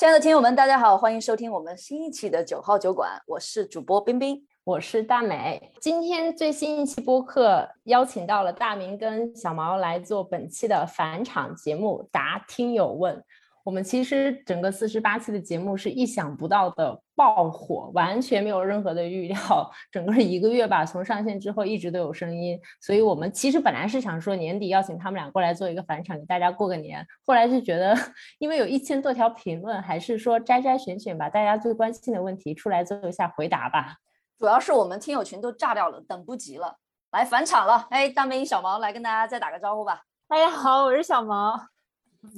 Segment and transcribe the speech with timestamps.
[0.00, 5.70] 亲爱的听友们，大家好，欢迎收听我们新一期的九号酒馆，我是主播冰冰，我是大美。
[5.78, 13.22] 今天最新一期播客邀请到了大明跟小毛来做本期的返场节目，答听友问。
[13.62, 19.70] 我们其实整个四十八期的节目是意想不到的爆火，完全没有任何的预料。
[19.90, 27.06] 整个一个月吧，从上线之后一直都有声音，所以我们其实本来是想说年底邀请他们俩过来做一个返场，给大家过个年。
[27.26, 27.94] 后来就觉得，
[28.38, 33.96] 因为有一千多条评论，还是说摘摘选选把大家最关心的问题出来做一下回答吧。
[34.38, 36.78] 主要是我们听友群都炸掉了，等不及了，
[37.12, 37.86] 来返场了。
[37.90, 40.00] 哎，大美女小毛来跟大家再打个招呼吧。
[40.26, 41.68] 大家好，我是小毛。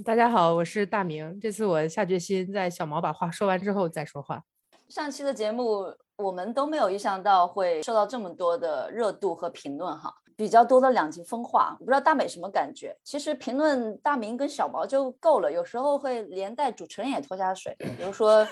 [0.05, 1.41] 大家好，我是大明。
[1.41, 4.41] 这次我下决心在小毛把话说完之后再说话。
[4.89, 11.77] 上期的节目我们都没有预想到会受到这么多的热度和评论哈，比较多的两极分化。
[11.81, 12.97] 我不知道大美什么感觉？
[13.03, 18.47] 其实评论大明跟小毛就够了，有时候会连带主持人也拖下水，比如说。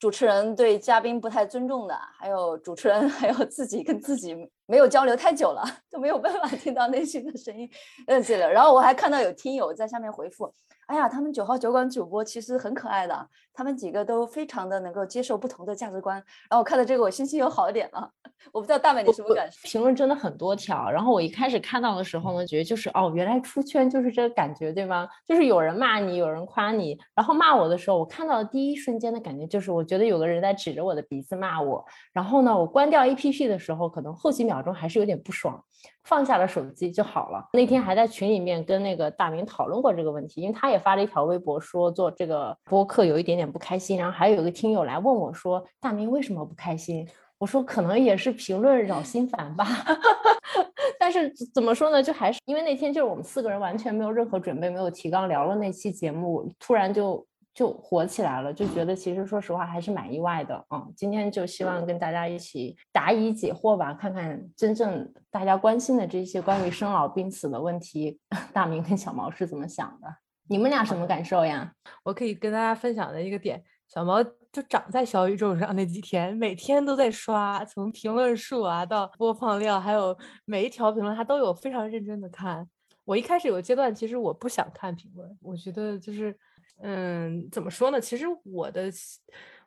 [0.00, 4.32] 主持人对嘉宾不太尊重的，还有主持人， 还有自己跟自己
[4.68, 7.68] 没有交流太久了， 就没有办法听到内心的声音，
[8.06, 8.48] 嗯，对了。
[8.48, 10.52] 然后我还看到有听友在下面回复。
[10.86, 16.16] 哎呀，他们九号酒馆主播其实很可爱的，他们几个都非常的能够接受不同的价值观。
[16.48, 18.10] 然后我看到这个，我心情又好一点了。
[18.52, 19.58] 我不知道大美你什么感受？
[19.68, 20.90] 评论真的很多条。
[20.90, 25.06] 然后我一开始看到的时候呢，觉得就是哦，原来出圈就是这个感觉，对吗？
[25.26, 26.98] 就是有人骂你，有人夸你。
[27.14, 31.84] 然后骂我的时候，我看到的第一瞬间的感觉就是，我觉得有个人在指着我的鼻子骂我。
[32.14, 35.62] 然后呢，我关掉 APP 的时候，可能后几秒钟还是有点不爽。
[36.02, 37.48] 放下了手机就好了。
[37.52, 43.96] 那天还在群里面跟那个大明讨论过这个问题，因为他也发了一条微博说做这个播客有一点点不开心。
[43.96, 47.06] 然后还有一个听友来问我说：“大明为什么不开心？”
[47.38, 49.66] 我说：“可能也是评论扰心烦吧。
[50.98, 52.02] ”但是怎么说呢？
[52.02, 57.24] 就还是因为那天就是我们四个人完全没有任何准备，没有提纲聊了那期节目，突然就。
[57.58, 60.86] 就火起来了，就觉得其实说实话还是蛮意外的啊。
[60.94, 68.20] 今天就希望跟大家一起答疑解惑吧，看看真正大家关心的这些关于生老病死的问题，
[68.54, 70.06] 大明跟小毛是怎么想的？
[70.46, 71.72] 你们俩什么感受呀？
[72.04, 82.68] 我可以跟大家分享的一个点，小毛就长在小宇宙上那几天，每天都在刷，从评论数啊到播放量，还有每一条评论他都有非常认真的看。
[83.04, 86.38] 我一开始有个阶段，其实我不想看评论，我觉得就是。
[86.80, 88.00] 嗯，怎么说呢？
[88.00, 88.90] 其实我的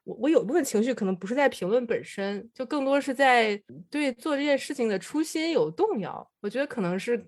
[0.03, 6.25] 我我有部分情绪可能不是在评论本身，就更多是在对做这件事情的初心有动摇。
[6.39, 7.23] 我觉得可能是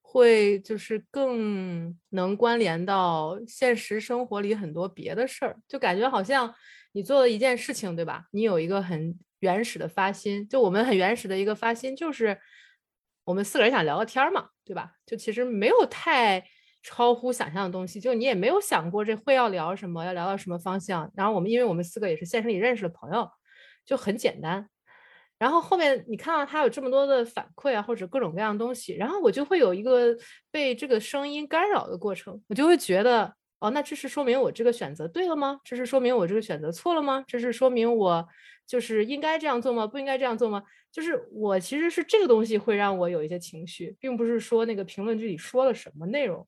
[0.00, 6.54] 会就是更能关联到现实生活里很多别的事儿，就感觉好像
[6.92, 8.24] 你做了一件事情，对吧？
[8.30, 12.38] 你有一个很原始的发心，就我们很原始的一个发心，就是
[13.24, 14.92] 我们四个人想聊个天儿嘛，对吧？
[15.04, 16.46] 就其实没有太。
[16.84, 21.10] 超乎想象的东西，就你也没有想过这会要聊什么，要聊到什么方向。
[21.16, 23.28] 然后我们，因为我们四个也是现实里认识的朋友，
[23.86, 24.68] 就很简单。
[25.38, 30.14] 然后后面你看到他有这么多的反馈啊，或者各种各样的东西，然后我就会有一个
[30.50, 35.58] 被这个声音干扰的过程，我就会觉得，哦，那这是说明我这个选择对了吗？
[35.64, 37.24] 这是说明我这个选择错了吗？
[37.26, 38.28] 这是说明我
[38.66, 39.86] 就是应该这样做吗？
[39.86, 40.62] 不应该这样做吗？
[40.92, 46.46] 就是我其实是这个东西会让我有一些情绪，并不是说那个评论这里说了什么内容。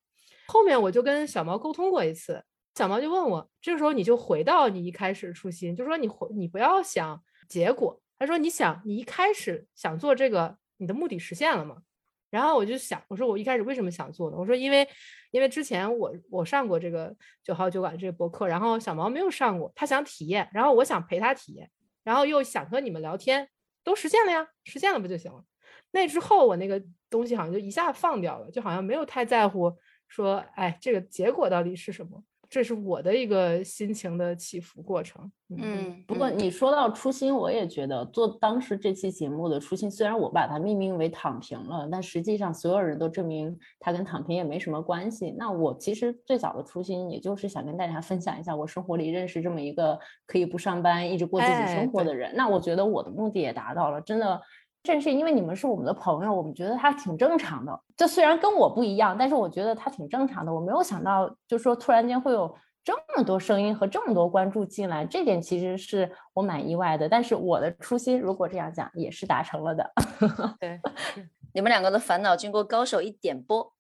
[0.48, 2.42] 后面我就跟小毛沟通过一次，
[2.74, 11.78] 小毛就问我，这个时候你就回到你一开始初心，就说你回你不要想结果，他说你想你一开始想做这个，你的目的实现了吗？
[12.28, 14.36] 然后我就想，我说我一开始为什么想做呢？
[14.36, 14.86] 我说因为
[15.30, 21.70] 因为之前我我上过这个九号酒馆这个博客，然后小毛没有上过，他想体验，然后我想陪他体验，
[22.02, 23.48] 然后又想和你们聊天，
[23.84, 25.42] 都实现了呀，实现了不就行了？
[25.92, 29.72] 那之后我那个东西好像就一下放掉了，就好像没有太在乎。
[30.08, 32.22] 说，哎，这个结果到底是什么？
[32.48, 35.28] 这是我的一个心情的起伏过程。
[35.48, 45.34] 嗯，不过你说到初心，我也觉得做当时这期节目的初心，虽然我把它命名为“躺平”了，但实际上所有人都证明它跟躺平也没什么关系。
[45.36, 52.32] 那我其实最早的初心，也就是想跟大家分享一下我生活里认识这么一个可以不上班，一直过自己生活的人。
[52.36, 54.41] 那我觉得我的目的也达到了，真的。
[54.86, 57.78] 正是因为你们是我们的朋友，我们觉得他挺正常的。
[57.97, 60.54] 这虽然跟我不一样，但是我觉得他挺正常的。
[60.54, 67.09] 我没有想到，就说突然间会有这么多声音和这么多关注进来，这点其实是我蛮意外的。
[67.09, 69.92] 但是我的初心，如果这样讲，也是达成了的。
[70.60, 70.80] 对，
[71.53, 73.72] 你们两个的烦恼经过高手一点拨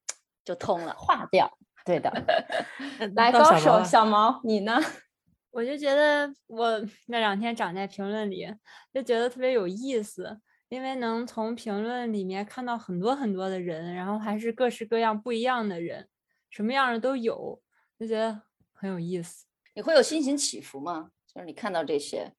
[0.44, 1.50] 就通了， 化掉。
[1.84, 2.12] 对的，
[3.14, 4.76] 来高手小毛，你呢？
[5.52, 8.46] 我就觉得我那两天长在评论里，
[8.92, 10.38] 就觉得特别有意思。
[10.68, 16.08] 因为能从评论里面看到很多很多的人，然后还是各式各样不一样的人，
[16.50, 17.60] 什么样的都有，
[17.98, 18.42] 就觉得
[18.72, 19.46] 很有意思。
[19.74, 21.10] 你会有心情起伏吗？
[21.32, 22.32] 就是你看到这些，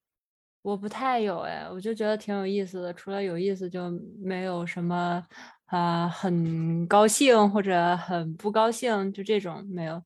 [0.62, 2.94] 我不太有哎，我就觉得挺有意思的。
[2.94, 3.90] 除了有意思，就
[4.20, 5.26] 没有什么
[5.66, 10.04] 啊，很高兴或者很不高兴，就这种没有，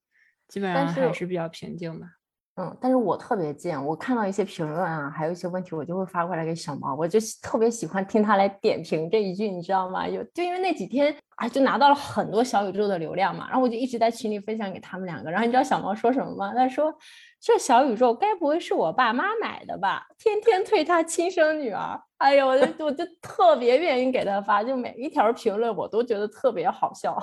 [0.48, 2.08] 基本上还是比较平静吧。
[2.56, 10.06] 嗯，但是我特别贱，我看到一些评论啊，还有一些问题，我就会发过来给小毛，我就特别喜欢听他来点评这一句，你知道吗？
[10.10, 16.54] 就就因为那几天啊，就拿到了很多小宇宙的流量嘛，然后我就一直在群里分享给他们两个，然后你知道小毛说什么吗？
[16.54, 16.94] 他说
[17.40, 20.06] 这小宇宙该不会是我爸妈买的吧？
[20.20, 27.18] 天天推他亲生女儿，哎呦，我就我就特别愿意给他发，就每一条评论我都觉得特别好笑。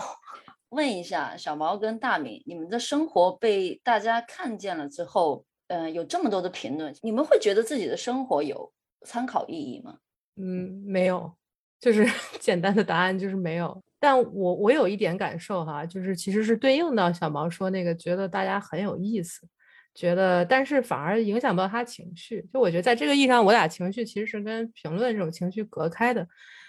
[0.71, 8.71] 问一下小毛跟大明，你们的生活被大家看见了之后，嗯，有这么多的评论，你们会觉得自己的生活有
[9.07, 9.99] 参考意义吗？
[10.37, 11.33] 嗯，没有，
[11.81, 12.07] 就是
[12.39, 13.83] 简单的答案就是没有。
[14.01, 19.49] 但我我有一点感受哈，就是其实是对应到小毛说那个，觉得大家很有意思，
[19.95, 22.47] 觉得但是反而影响不到他情绪。
[22.53, 26.25] 就我觉得在这个意义上，我俩情绪其实是跟评论这种情绪隔开的。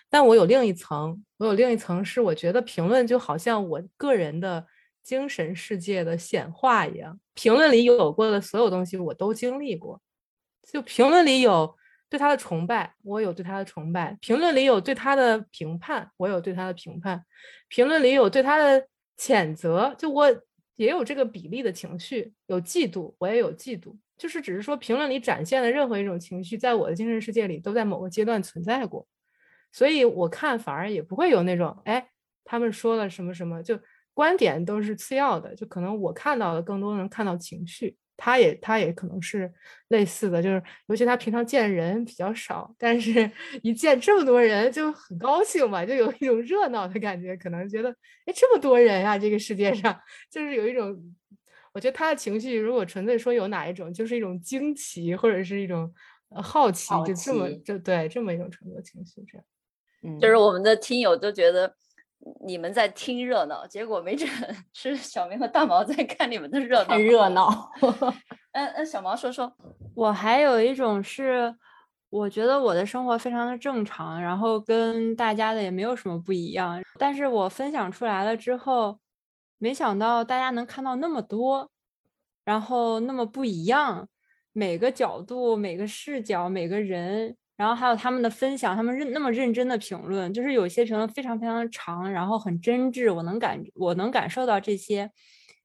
[0.10, 4.66] 但我有另一层，我有另一层是，我觉得评论就好像我个人的
[5.04, 7.20] 精神世界的显化一样。
[7.34, 10.02] 评论里有过的所有东西，我都经历过。
[10.72, 11.76] 就评论里有
[12.10, 17.20] 对他的崇拜，我有对他的崇拜；评论里有对他的评判，我有对他的评判；
[17.70, 20.28] 评论里有对他的谴责，就我
[20.76, 22.34] 也有这个比例的情绪。
[22.48, 23.96] 有嫉妒，我也有嫉妒。
[24.18, 29.08] 就是只是说，评论里展现的任何一种情绪，在我的精神世界里，都在某个阶段存在过。
[29.72, 32.10] 所以我看反而也不会有那种，哎，
[32.44, 33.80] 他们说了什么什么，就
[34.14, 39.50] 观点都是次要的，就可能我看到的更多能看到情绪，他也他也可能是
[39.90, 43.32] 类似的，就是尤其他平常见人比较少，但是
[43.64, 47.90] 一见这么多人就很高兴嘛，就有一种热闹的感觉，可能觉得，
[48.26, 49.98] 哎，这么多人啊，这个世界上
[50.30, 50.98] 就是有一种，
[51.74, 55.94] 我觉得他的情绪如果纯粹说有哪一种，就是一种惊奇或者是一种
[56.44, 59.46] 好奇，就这么就对这么一种程度的情绪这样。
[60.20, 61.74] 就是我们的听友都觉得
[62.46, 64.30] 你们在听热闹，结果没准
[64.74, 66.98] 是小明和大毛在看你们的热闹。
[66.98, 67.72] 热闹。
[68.52, 69.52] 嗯嗯，小毛说说，
[69.96, 71.54] 我还有一种是，
[72.10, 76.82] 我觉得我的生活非常的正常，然后跟大家的也没有什么不一样。
[76.98, 79.00] 但是我分享出来了之后，
[79.58, 81.70] 没想到大家能看到那么多，
[82.44, 84.08] 然后那么不一样，
[84.52, 87.36] 每个角度、每个视角、每个人。
[87.60, 95.12] 然后还有他们的分享，他们认那么认真的评论，就是有些评论非常非常长，然后很真挚，我能感我能感受到这些，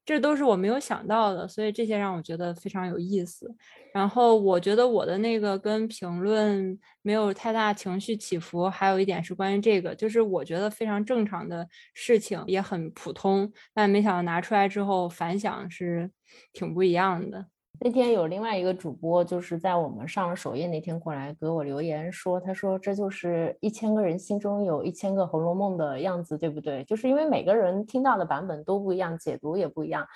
[0.05, 3.49] 这都是我没有想到的，所以这些让我觉得非常有意思。
[3.93, 16.11] 然后我觉得我的那个跟评论没有太大情绪起伏，还有一点是关于这个，就是我觉得非常正常的事情，也很普通，但没想到拿出来之后反响是
[16.53, 17.47] 挺不一样的。
[17.81, 26.83] 那天有另外一个主播，就是在我们上了首页那天过来给我留言说，他说这就是一千个人心中有一千个《红楼梦》的样子，对不对？
[26.85, 30.07] 就是因为每个人听到的版本都不一样，解读也不一样。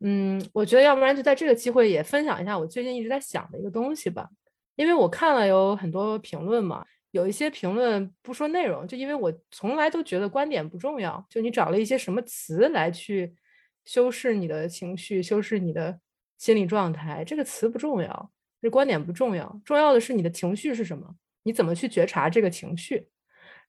[0.00, 4.30] 嗯，我觉得要不然就在这个机会也分享一下我最近一直在想的一个东西吧，
[4.76, 13.34] 因为我看了有很多评论嘛，有一些评论不说内容，就因为我从来都觉得观点不重要，就你找了一些什么词来去
[13.84, 15.98] 修饰你的情绪，修饰你的。
[16.38, 23.08] 心理状态这个词不重要，这观点不重要，重要的是你的情绪是什么，你怎么去觉察这个情绪。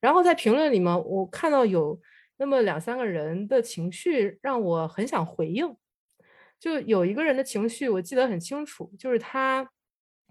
[0.00, 2.00] 然后在评论里面，我看到有
[2.36, 5.76] 那么两三个人的情绪让我很想回应。
[6.60, 9.68] 就有一个人的情绪我记得很清楚，就是他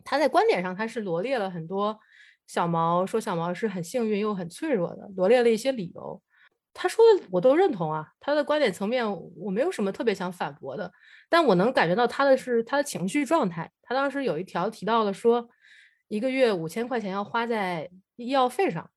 [0.04, 1.98] 他在观点上他是罗列了很多
[2.46, 6.22] 小毛说小毛是很幸运又很脆弱的，罗列了一些理由。
[6.80, 9.04] 他说的我都认同啊，他的观点层面
[9.36, 10.92] 我没有什么特别想反驳的，
[11.28, 13.72] 但我能感觉到他的是他的情绪状态。
[13.82, 15.50] 他当时有一条提到了说，
[16.08, 18.92] 一个月五千块钱要花在医药费上，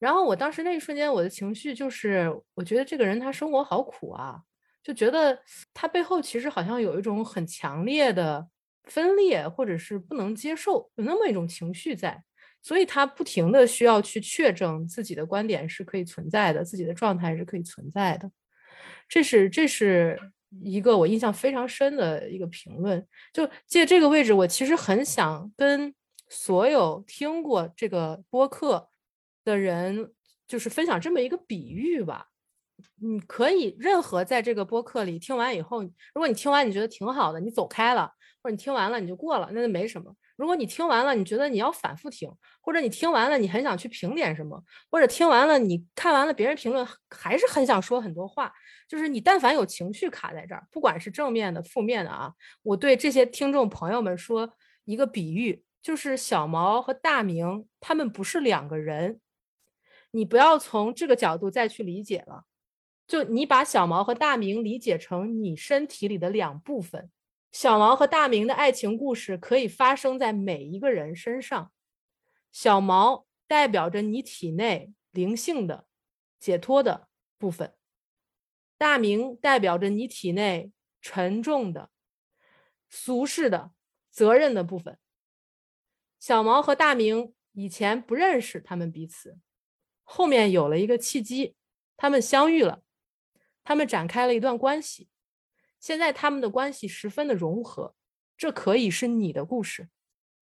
[0.00, 4.40] 然后我当时那一瞬间我的情绪就是，我觉得这个人他生活好苦啊，
[4.82, 5.38] 就觉得
[5.72, 8.48] 他背后其实好像有一种很强烈的
[8.84, 12.24] 分裂或者是不能接受，有那么一种情绪在。
[12.62, 18.30] 所以他不停的需要去确证自己的观点是可以存在的，自己的状态是可以存在的。
[19.08, 20.18] 这是这是
[20.62, 23.06] 一个我印象非常深的一个评论。
[23.32, 25.94] 就借这个位置，我其实很想跟
[26.28, 28.88] 所有听过这个播客
[29.44, 30.12] 的人，
[30.46, 32.28] 就是分享这么一个比喻吧。
[33.00, 38.10] 你可以任何在这个播客里听完以后，如果你听完你觉得挺好的，你走开了，
[38.42, 40.14] 或者你听完了你就过了，那就没什么。
[40.36, 42.28] 如果你听完了，你觉得你要反复听，
[42.60, 48.52] 或者你听完了你很想去评点什么，或者听完了你看完了别人评论还是很想说很多话，
[48.88, 52.32] 就是你但凡有情绪卡在这儿，不管是正面的、负面的啊，
[52.62, 54.52] 我对这些听众朋友们说
[54.84, 59.20] 一个比喻，就是小毛和大明他们不是两个人，
[60.10, 62.44] 你不要从这个角度再去理解了，
[63.06, 67.10] 就你把小毛和大明理解成你身体里的两部分。
[67.52, 71.70] 小毛和大明的爱情故事可以发生在每一个人身上。
[72.50, 75.86] 小毛代表着你体内灵性的
[76.40, 77.74] 解脱的部分，
[78.78, 81.90] 大明代表着你体内沉重的
[82.88, 83.72] 俗世的
[84.10, 84.98] 责任的部分。
[86.18, 89.38] 小毛和大明以前不认识他们彼此，
[90.04, 91.54] 后面有了一个契机，
[91.98, 92.82] 他们相遇了，
[93.62, 95.08] 他们展开了一段关系。
[95.82, 97.96] 现在他们的关系十分的融合，
[98.36, 99.88] 这可以是你的故事，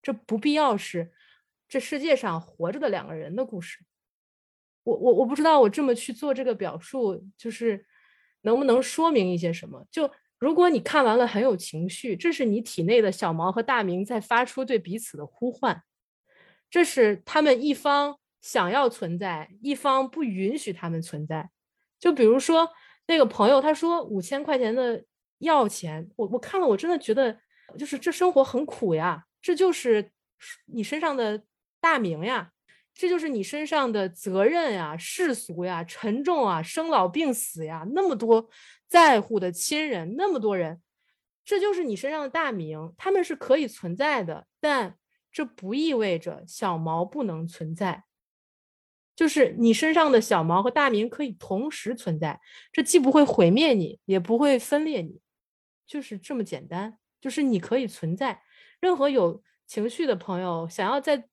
[0.03, 1.13] 这不必要是
[1.67, 3.79] 这世界上活着的两个人的故事。
[4.83, 7.87] 我我我不知道我这么去做这个表述，就是
[8.43, 9.87] 能不能说明一些什么？
[9.91, 15.83] 就如果你看完了很有情绪，这是你体内的小毛和大明在发出对彼此的呼唤，
[16.69, 21.49] 这是他们一方想要存在，一方不允许他们存在。
[21.99, 22.69] 就比如说
[23.07, 25.03] 那个朋友，他说五千块钱的。
[25.41, 27.39] 要钱，我我看了，我真的觉得
[27.77, 30.11] 就是这生活很苦呀，这就是
[30.67, 31.43] 你身上的
[31.81, 32.53] 大名呀，
[32.95, 38.49] 这就是你身上的责任呀、世俗呀、沉重啊、生老病死呀，那么多
[38.89, 40.81] 在乎的亲人，那么多人，
[41.45, 44.97] 这就是你身上的大名，他们是可以存在的，但
[45.33, 48.05] 这不意味着小毛不能存在，
[49.15, 52.41] 就是你身上的小毛和大名可以同时存在，
[52.73, 55.21] 这既不会毁灭你，也不会分裂你。
[55.91, 58.41] 就是这么简单，就是你可以存在。
[58.79, 61.25] 任何有情绪的朋友，想要再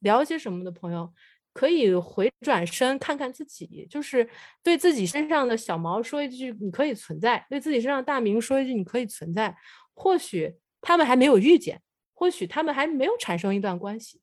[0.00, 1.14] 聊些什么的朋友，
[1.52, 4.28] 可以回转身看看自己，就是
[4.64, 9.56] 对自己身上的小毛说一句：“你可以存在。”对自己身上大名说一句：“你可以存在。”
[9.94, 11.80] 或许他们还没有遇见，
[12.12, 14.20] 或许他们还没有产生一段关系，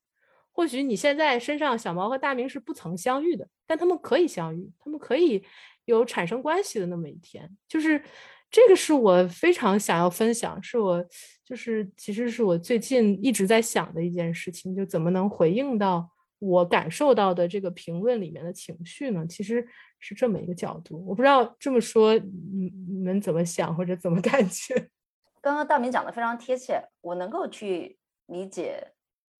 [0.52, 5.42] 或许你现在身上小毛和大名是不曾相遇的，但他们可以相遇，他们可以
[5.86, 8.02] 有产生关系的那么一天，就是。
[8.50, 11.04] 这个是我非常想要分享，是我
[11.44, 19.26] 就是其实是我最近一直在想的一件事情，就怎么能回应到我感受到的这个评论里面的情绪呢？
[19.26, 19.66] 其实
[19.98, 24.88] 是这么一个角度，我不知道这么说你你们怎么想或者怎么感觉？
[25.42, 28.82] 刚刚大明讲的非常贴切，我能够去理解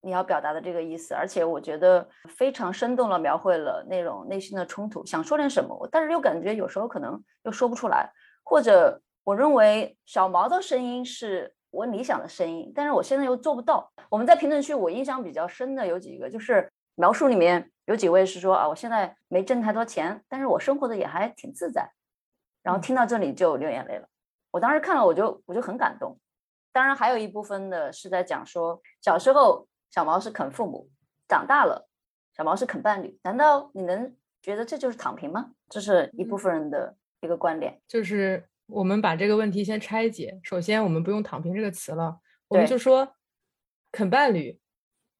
[0.02, 8.12] 你要表达的这个意思，而且我觉得非常生动的描绘了那种内心的冲突，想说点什么，但是又感觉有时候可能又说不出来。
[8.48, 13.92] 或者我认为小毛的声音是我理想的声音，但是我现在又做不到。
[14.08, 21.92] 我们在评论区，我印象比较深的有几个，就是描述里面有几位是说啊，我现在没挣太多钱，但是我生活的也还挺自在。
[22.62, 24.08] 然后听到这里就流眼泪了。
[24.50, 26.18] 我当时看了，我就我就很感动。
[26.72, 30.88] 当然还有一部分的是在讲说，小时候小毛是啃父母，
[31.28, 31.86] 长大了
[32.34, 33.18] 小毛是啃伴侣。
[33.22, 35.50] 难道你能觉得这就是躺平吗？
[35.68, 36.96] 这是一部分人的。
[37.20, 40.38] 一个观点就是，我们把这个问题先拆解。
[40.42, 43.16] 首先，我们不用“躺平”这个词了，我们就说
[43.90, 44.60] 肯伴侣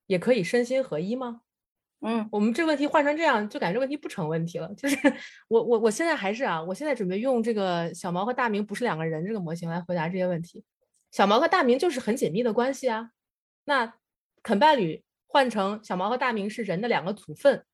[0.07, 1.43] 也可以身心合一吗？
[2.01, 4.73] 嗯，我们这个问题换成这样，就感觉这问题不成问题了。
[4.75, 4.97] 就是
[5.49, 10.65] 我我我现在还是啊，我现在准备用这个小毛和大明不是两个人这个模型来回答这些问题。
[11.11, 13.11] 小毛和大明就是很紧密的关系啊。
[13.65, 13.95] 那
[14.45, 17.65] 肯伴侣换成小毛和大明是人的两个组分，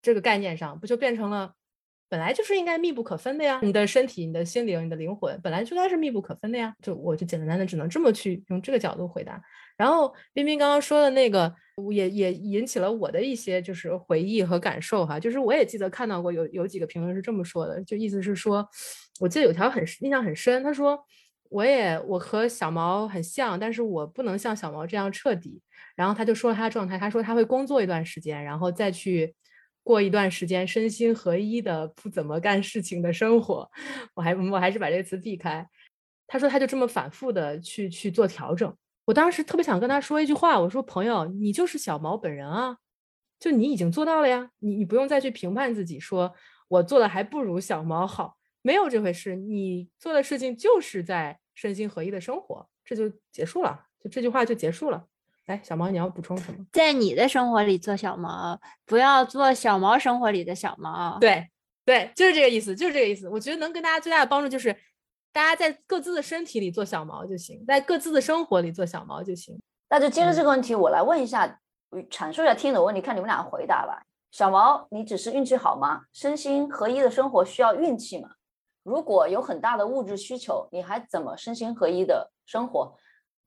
[0.00, 1.54] 这个概念上不就变成了？
[2.12, 6.74] 本来就是应该密不可分的呀，你的身体、你的心灵、你的灵魂，本来就该是密不可分的呀。
[6.82, 9.40] 就我就简单的只能这么去用这个角度回答。
[9.78, 11.50] 然后冰冰刚刚说的那个，
[11.90, 15.18] 也也引起了我的一些就是回忆和感受哈。
[15.18, 18.68] 就是我也记得看到过有有几个评论是这么说的，就意思是说，
[19.18, 21.02] 我记得有条很印象很深，他说
[21.48, 25.62] 我也我和小毛很像，但是我不能像小毛这样彻底。
[25.96, 29.34] 然后他就说了他的状态，他说他会工作一段时间，然后再去。
[29.82, 33.68] 过一段时间身心合一的不怎么干事情的生活，
[34.14, 35.66] 我还我还是把这个词避开。
[36.26, 38.74] 他说他就这么反复的去去做调整。
[39.04, 42.76] 我当时特别想跟他说一句话，我说朋友，你就是小毛本人啊，
[43.40, 46.32] 就你已经做到了呀，你你不用再去评判自己，说
[46.68, 49.34] 我做的还不如小毛好，没有这回事。
[49.34, 55.04] 你做的事情就是在身心合一的生活，这就结束了，就这句话就结束了。
[55.46, 56.64] 来，小毛，你要补充什么？
[56.72, 61.18] 在你的生活里做小毛，不要做小毛生活里的小毛。
[61.18, 61.48] 对，
[61.84, 63.28] 对，就是这个意思，就是这个意思。
[63.28, 64.72] 我觉得能跟大家最大的帮助就是，
[65.32, 69.60] 大家在各自的身体里做小毛就行，在各自的生活里做小毛就行。
[69.90, 71.58] 那就接着嗯这个问题，我来问一下，
[72.08, 74.00] 阐述一下听友的问题，看你们俩回答吧。
[74.30, 76.02] 小毛，你只是运气好吗？
[76.12, 78.30] 身心合一的生活需要运气吗？
[78.84, 82.96] 如果有很大的物质需求，你还怎么身心合一的生活？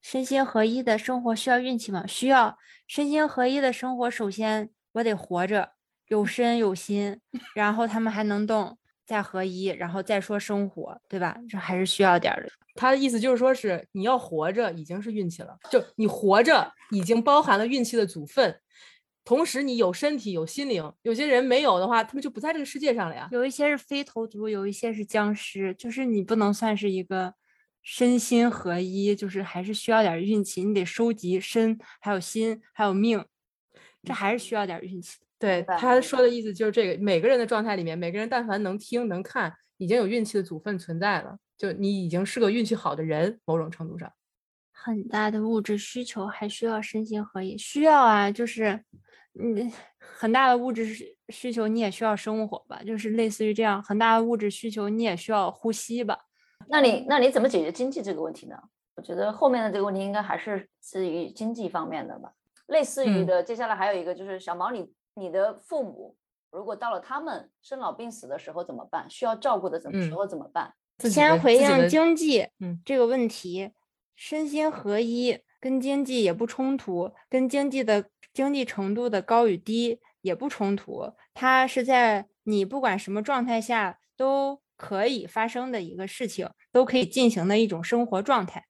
[0.08, 2.06] 身心合一的生活需要运气吗？
[2.06, 2.60] 需要。
[2.86, 5.72] 身心合一的生活，首先我得活着，
[6.10, 7.20] 有身有心，
[7.56, 11.36] 然后他们还能动，再合一，然后再说生活，对吧？
[11.50, 12.50] 这还是需要点儿的。
[12.76, 18.56] 他的意思就是说，是你要活着已经是运气了，就你活着已经包含了运气的组分，
[19.24, 20.94] 同时你有身体有心灵。
[21.02, 23.28] 有些人没有的话，他们就不在这个世界上了呀。
[23.32, 27.34] 有一些是非头族，有一些是僵尸，就是你不能算是一个
[27.86, 33.24] 身心合一，就是还是需要点儿运气，你得收集身，还有心，还有命，
[34.04, 35.20] 这还是需要点儿运气。
[35.38, 44.12] 对他说的意思就是这个，每个人的状态里面，每个人但凡能听能看，已经有运气的组分存在了，就你已经是个运气好的人，某种程度上。
[44.72, 48.84] 很大的物质需求还需要身心合一，需要啊，就是
[49.40, 56.25] 嗯，很大的物质需需求你也需要生活吧，就是类似于这样，很大的物质需求你也需要呼吸吧。
[56.68, 58.58] 那你那你怎么解决经济这个问题呢？
[58.96, 62.32] 我觉得后面的这个问题应该还是至于经济方面的吧。
[62.68, 66.16] 类似于嗯的，接下来还有一个就是小毛你，你的父母
[66.52, 69.08] 如果到了他们生老病死的时候怎么办？
[69.10, 70.74] 需要照顾的怎么时嗯候怎么办？
[71.00, 73.72] 先回应经济嗯这个问题，
[74.16, 88.64] 身心合一跟经济也不冲突，跟经济的经济程度的高与低也不冲突，它是在你不管什么状态下都可以发生的一个事情，都可以进行的一种生活状态。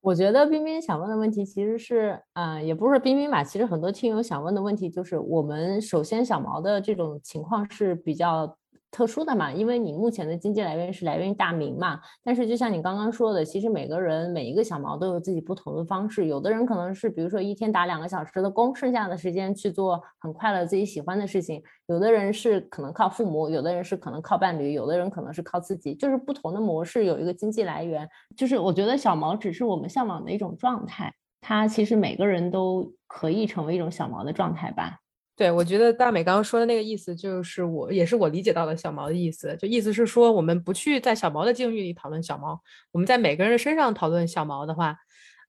[0.00, 8.56] 我觉得冰冰想问的问题其实是，啊，也不是冰冰吧，其实很多听友想问的问题就是，我们首先小毛的这种情况是比较
[8.90, 28.08] 特殊的嘛，因为你目前的经济来源是来源于大名嘛，但是就像你刚刚说的，其实每个人每一个小毛都有自己不同的方式，有的人可能是比如说一天打两个小时的工，剩下的时间去做很快乐自己喜欢的事情，有的人是可能靠父母，有的人是可能靠伴侣，有的人可能是靠自己，就是不同的模式有一个经济来源。
[28.36, 35.00] 就是我觉得小毛只是我们向往的一种状态，它其实每个人都可以成为一种小毛的状态吧。
[35.36, 42.58] 对，我觉得大美刚刚说的那个意思，就是我也是我理解到的小毛的意思，就意思是说，我们不去在小毛的境遇里讨论小毛，
[42.90, 44.96] 我们在每个人的身上讨论小毛的话，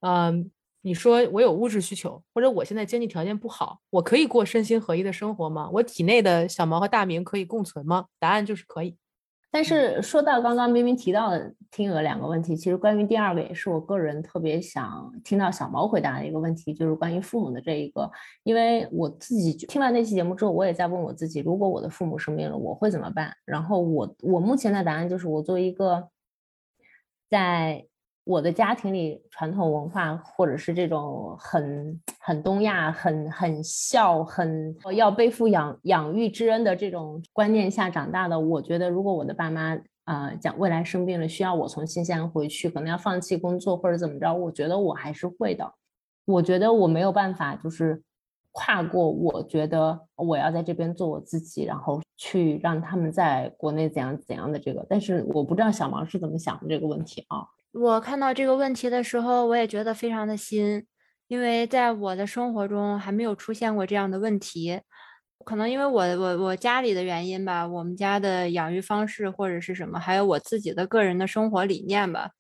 [0.01, 5.69] 嗯，你说我有物质需求，或者我现在经济条件不好，我可以过身心合一的生活吗？
[5.71, 8.07] 我体内的小毛和大明可以共存吗？
[8.19, 8.97] 答案就是可以。
[9.57, 18.07] 但是说到刚刚明明提到的听友两个问题，其实关于第二个也是我个人特别想听到小毛回答的一个问题，就是关于父母的这一个。
[18.43, 23.33] 因为我自己听完那期节目之后，我也在问我自己，如果我的父母生病了，我会怎么办？
[23.45, 26.07] 然后我我目前的答案就是，我作为一个
[27.27, 27.83] 在
[28.27, 45.73] 我的家庭里传统文化或者是这种很很东亚、很很孝、很要背负养养育之恩的这种观念下长大的，我觉得如果我的爸妈啊讲未来生病了，需要我从新西兰回去，可能要放弃工作或者怎么着，我觉得我还是会的。
[46.25, 48.03] 我觉得我没有办法，就是
[48.51, 54.85] 跨过，我觉得我要在这边做我自己，然后去让他们在国内怎样怎样的这个。
[54.89, 57.47] 但是我不知道小毛是怎么想的这个问题啊。
[57.71, 60.85] 我看到这个问题的时候，我也觉得非常的新，
[61.27, 64.81] 因为在我的生活中还没有出现过这样的问题。
[65.45, 72.31] 可能因为我我我家里的原因吧，我们家的养育方式或者是什么，还有我自己的个人的生活理念吧。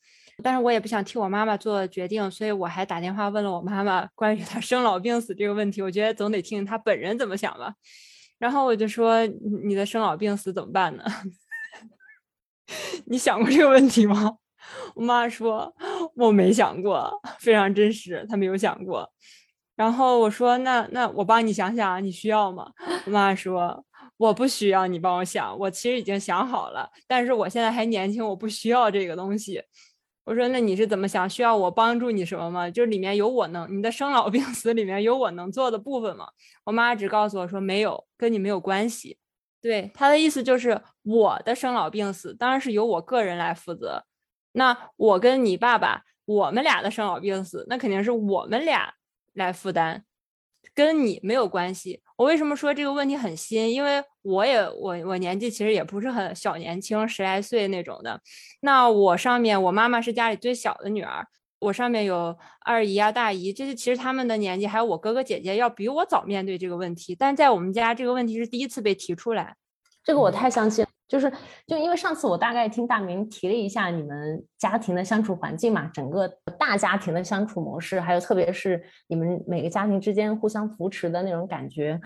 [0.43, 5.81] 但是我也不想替我妈妈做决定，所以我还打电话问了我妈妈关于她生老病死这个问题。
[5.81, 7.73] 我觉得总得听听她本人怎么想吧。
[8.39, 9.25] 然后我就说
[9.65, 11.03] ：“你的生老病死怎么办呢？
[13.05, 14.37] 你想过这个问题吗？”
[14.95, 15.73] 我妈说
[16.15, 19.09] ：“我没想过，非常真实，她没有想过。”
[19.75, 22.71] 然后我说：“那那我帮你想想，你需要吗？”
[23.05, 23.85] 我妈说
[24.17, 29.61] ：“我不需要你帮我想，我其实已经想好了，但是我现在还年轻，我不需要这个东西。”
[30.25, 31.29] 我说：“那你是怎么想？
[31.29, 32.69] 需要我帮助你什么吗？
[32.69, 36.27] 就里面有我能，你的生老病死里面有我能做的部分吗？”
[36.65, 39.17] 我妈只告诉我说：“没有，跟你没有关系。”
[39.61, 44.03] 对，她的意思就是我的生老病死当然是由我个人来负责。
[44.57, 48.91] 那我跟你爸爸，我们俩的生老病死，那肯定是我们俩
[49.33, 50.03] 来负担，
[50.73, 52.01] 跟你没有关系。
[52.15, 53.71] 我为什么说这个问题很新？
[53.71, 58.19] 因为我也我我年纪其实也不是很小年轻，十来岁那种的。
[58.61, 61.23] 那我上面我妈妈是家里最小的女儿，
[61.59, 69.55] 我上面有二姨啊、大姨，这些其实他们的年纪还有我哥哥姐姐要比我早面对这个问题，但在我们家这个问题是第一次被提出来。
[70.03, 71.31] 这个我太相信了，就是
[71.65, 76.27] 就因为上次我大概听大明提了一下你们家庭的相处环境嘛，整个
[76.59, 81.99] 大家庭的相处模式，还有特别是你们每个家庭之间互相扶持的那种感觉，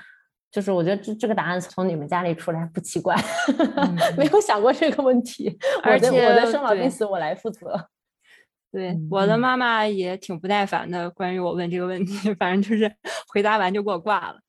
[0.51, 3.15] 就是我觉得这这个答案从你们家里出来不奇怪，
[4.17, 5.57] 没有想过这个问题。
[5.81, 7.89] 而且我的生老病死我来负责。
[8.71, 12.93] 对，嗯我的妈妈也挺不耐烦的，关于我问这个问题，反正就是
[13.27, 14.39] 回答完就给我挂了。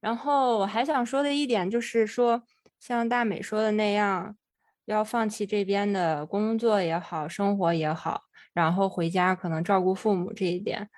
[0.00, 2.40] 然后我还想说的一点就是说，
[2.80, 4.36] 像大美说的那样，
[4.84, 10.88] 要放弃这边的工作也好，生活也好，然后回家可能照顾父母这一点。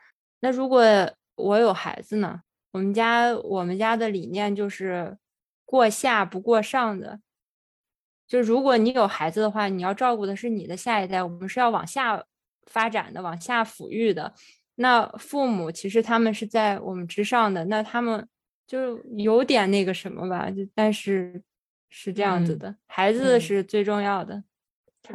[0.40, 0.82] 那如果
[1.36, 2.40] 我有孩子呢？
[2.72, 5.18] 我们家我们家的理念就是
[5.64, 7.18] 过下不过上的，
[8.28, 12.24] 就如果你有孩子的话，你要照顾的是你的下一代，我们是要往下
[12.66, 14.32] 发展的，往下抚育的。
[14.76, 18.28] 那父母其实他们是在我们之上的，那他们
[18.68, 21.42] 就有点那个什么吧，就但是
[21.90, 24.42] 是这样子嗯的，孩子嗯是最重要的。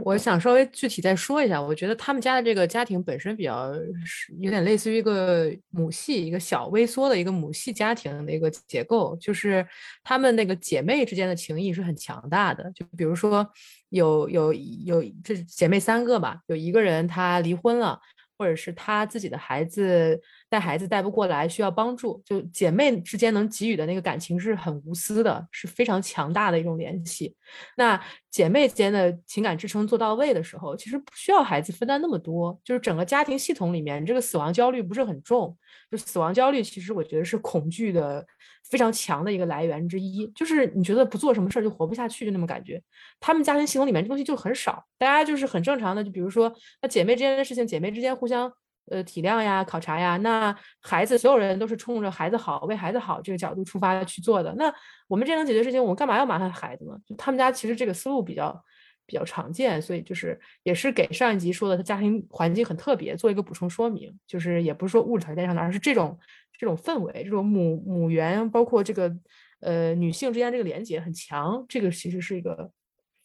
[0.03, 9.65] 我想稍微具体再说一下，我觉得他们家的这个家庭本身比较是有点类似于一个母系，一个小微缩的一个母系家庭的一个结构，就是
[10.03, 12.69] 他们那个姐妹之间的情谊是很强大的。
[12.75, 13.47] 就比如说
[13.89, 17.97] 有有有这姐妹三个吧，有一个人她离婚了。
[18.37, 20.19] 或者是她自己的孩子
[20.49, 27.35] 带孩子带不过来，需要帮助，就姐妹之间能给予的那个感情是很无私的，是非常强大的一种联系。
[27.77, 28.01] 那
[28.35, 35.57] 姐妹间的情感支撑做到位的时候，其实不需要孩子分担那么多，就是整个家庭系统里面，这个死亡焦虑不是很重。
[35.89, 38.25] 就死亡焦虑，其实我觉得是恐惧的
[38.69, 42.83] 非常强的一个来源之一，就是你觉得不做什么事儿就活不下去，就那么感觉。
[43.21, 48.51] 他们家庭系统里面这东西就很少，大家就是很正常的，就比如说那姐妹之间的事情，姐妹之间互相
[48.89, 54.53] 呃体谅呀、考察呀，那孩子所有人都是冲着孩子好、为孩子好这个角度出发去做的。
[54.55, 54.73] 那
[55.07, 56.97] 我们这能解决事情，我们干嘛要麻烦孩子呢？
[57.05, 58.63] 就他们家其实这个思路比较
[59.05, 66.17] 比较常见，所以就是也是给上一集说的他家庭环境很特别做一个补充说明，就是也不是说物质条件上的，而是这种
[66.57, 69.13] 这种氛围，这种母母缘，包括这个
[69.61, 72.71] 呃女性之间这个连接很强，这个其实是一个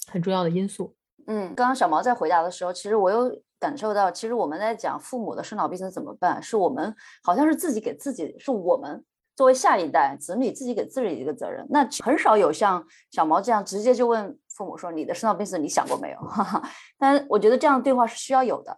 [0.07, 0.97] 很重要的因素。
[1.27, 6.93] 嗯，刚刚小毛在回答的时候，其实我又感受到，其实我们在讲父母的生老病死怎么办，是我们
[7.23, 9.05] 好像是自己给自己，是我们
[9.37, 11.65] 作为下一代子女自己给自己一个责任。
[11.69, 16.71] 那很少有像小毛这样直接就问父母说：“你的生老病死你想过没有？”哈哈。
[16.99, 18.77] 但我觉得这样的对话是需要有的。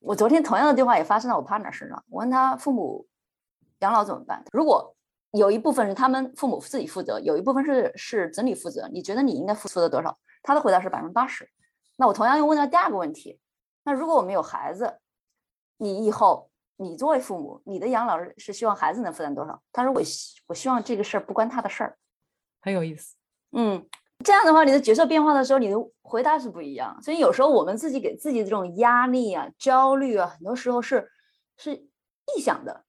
[0.00, 3.06] 我昨天同样的对话也发生在我 partner 身上，我问他父母
[3.80, 4.42] 养老怎么办？
[4.50, 4.94] 如果
[5.32, 10.18] 有一部分是他们父母自己负责，有一部分是是子女负责，你觉得你应该付出的多少？
[10.42, 11.48] 他的回答是百分之八十。
[11.96, 13.38] 那我同样又问到第二个问题，
[13.84, 14.98] 那如果我们有孩子，
[15.78, 19.62] 你以后你作为父母，你的养老是希望孩子能负担多少？
[19.72, 21.98] 他说我希我希望这个事儿不关他的事儿。
[22.60, 23.16] 很有意思。
[23.52, 23.86] 嗯，
[24.24, 26.96] 这样的话，你的角色变化的时候，你的回答是不一样。
[27.02, 31.10] 所以有时候我们自己给自己的这种压力啊、焦虑啊，很多时候是
[31.56, 32.84] 是臆想的。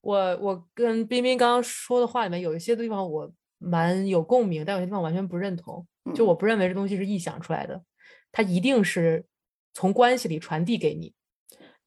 [0.00, 5.86] 我我跟冰冰刚刚说的话里面有一些地方我蛮有共鸣，但有些地方完全不认同。
[6.14, 7.82] 就嗯我不认为这东西是臆想出来的，
[8.30, 9.26] 它一定是
[9.74, 11.14] 从关系里传递给你。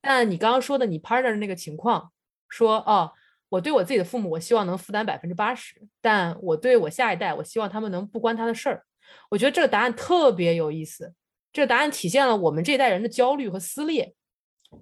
[0.01, 2.11] 但你刚刚说的你 partner 的那个情况，
[2.49, 3.11] 说哦，
[3.49, 8.83] 我对我自己的父母，我希望能负担百分之八十，但我对我下一代，我希望他们能不关他的事儿。
[9.29, 11.13] 我觉得这个答案特别有意思，
[11.53, 14.15] 这个答案体现了我们这一代人的焦虑和撕裂，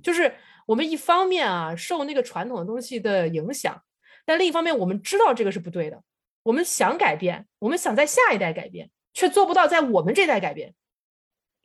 [0.03, 0.35] 就是
[0.67, 3.81] 我们一方面啊受那个传统的东西的影响，
[4.25, 6.01] 但另一方面我们知道这个是不对的，
[6.43, 10.75] 我们想改变，我们想在下一代改变，却做不到在我们这代改变，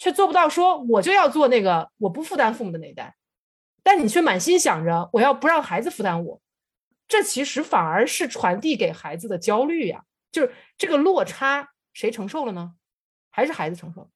[0.05, 3.17] 却做不到说我就要做那个我不负担父母的那一代，
[3.83, 6.43] 但你却满心想着我要不让孩子负担我，
[7.09, 12.75] 这其实反而是传递给孩子的焦虑呀，就是这个落差谁承受了呢？
[13.31, 14.11] 还是孩子承受？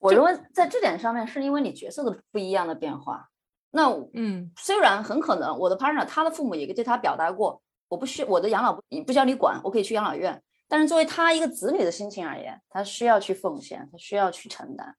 [0.00, 3.30] 我认为在这点上面，是因为你角色的不一样的变化。
[3.70, 10.42] 那嗯虽然很可能我的 partner 他的父母也对他表达过，我不需我的养老不不需要你管，我可以去养老院。
[10.68, 14.94] 但是作为他一个子女的心情而言，他需要去奉献，他需要去承担，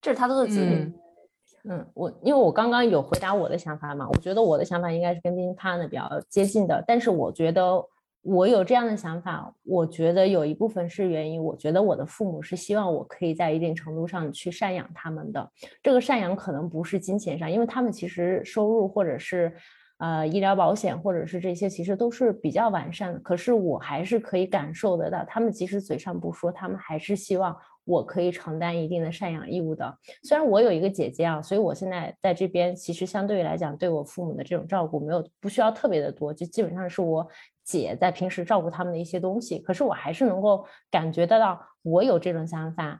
[0.00, 0.92] 这是他的子女。
[1.64, 7.84] 嗯，我因为我刚刚有回答我的想法嘛，我觉得我的想法应该是跟冰冰 partner 比较接近的，但是我觉得
[8.22, 15.50] 我有这样的想法，我觉得有一部分是原因，我觉得我的父母是希望我可以在一定程度上去赡养他们的，
[15.82, 19.52] 这个赡养可能不是金钱上，因为他们其实收入或者是。
[20.00, 23.18] 呃，医疗保险或者是这些，其实都是比较完善的。
[23.20, 29.94] 可是我还是可以感受得到，他们即使嘴上不说，他们还是希望我可以承担一定的赡养义务的。
[30.22, 37.28] 虽然我有一个姐姐啊，所以我现在在这边，其实相对于来讲，对我父母的这种照顾没有不需要特别的多，就基本上是我
[37.62, 42.98] 姐在平时照顾他们的一些东西，可是我还是能够感觉得到我有这种想法。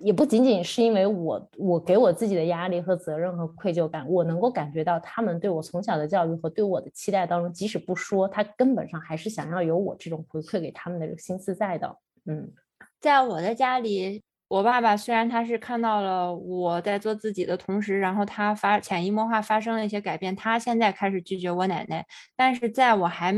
[0.00, 11.96] 也不仅仅是因为我，我给我自己的压力和责任和愧疚感，我能够感觉到他们对我从小的教育和对我的期待当中，即使不说，他根本上还是想要有我这种回馈给他们的这个心思在的。
[12.26, 12.52] 嗯，
[13.00, 22.04] 在我的家里，我爸爸虽然他是看到了我在做自己的同时，然后他发潜移默化发生了一些改变，他现在开始拒绝我奶奶，
[22.36, 23.34] 但是在我还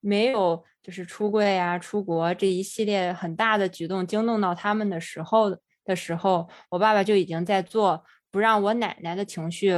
[0.00, 5.56] 没有就是出柜啊、出国这一系列很大的举动惊动到他们的时候。
[5.90, 9.74] 的时候，我爸爸就已经在做，不让我奶奶的情绪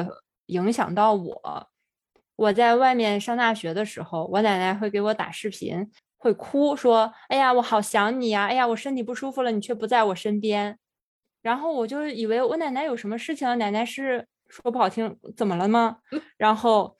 [0.47, 1.69] 影响到我。
[2.37, 8.47] 我在外面上大学的时候，我奶奶会给我打视频，会哭说：“哎呀，我好想你呀！
[8.47, 10.79] 哎呀，我身体不舒服了，你却不在我身边。”
[11.43, 15.99] 然后我就以为我奶奶有什么事情，奶奶是说不好听，怎么了吗？
[16.37, 16.97] 然后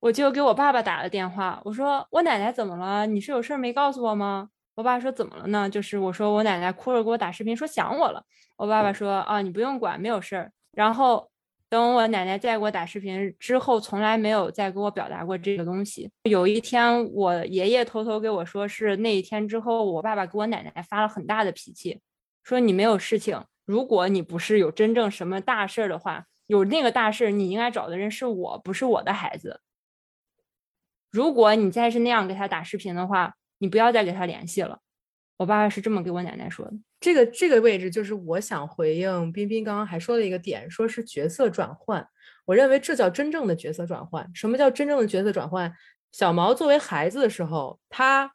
[0.00, 3.06] 我就给我爸爸打了电话，我说：“我奶奶怎么了？
[3.06, 5.68] 你是有事没告诉我吗？”我爸说怎么了呢？
[5.68, 8.24] 就是我说我奶奶哭着给我打视频说想我了。
[8.56, 10.50] 我爸爸说啊，你不用管，没有事儿。
[10.72, 11.30] 然后
[11.68, 16.10] 等我奶奶再给我打视频之后，从来没有再给我表达过这个东西。
[16.22, 22.00] 有一天，我爷爷偷偷给我说，是那一天之后，我爸爸给我奶奶发了很大的脾气，
[22.42, 29.60] 说你没有事情，如果你不是有真正什么大事儿的话，有那个大事儿，你应该找的人是我，不是我的孩子。
[31.10, 33.34] 如果你再是那样给他打视频的话。
[33.62, 34.76] 你不要再给他联系了，
[35.36, 36.72] 我爸爸是这么给我奶奶说的。
[36.98, 42.04] 这个这个位置就是我想回应彬彬刚刚还说的一个点，说是角色转换。
[42.44, 44.28] 我认为这叫真正的角色转换。
[44.34, 45.72] 什么叫真正的角色转换？
[46.10, 48.32] 小毛作为孩子的时候，他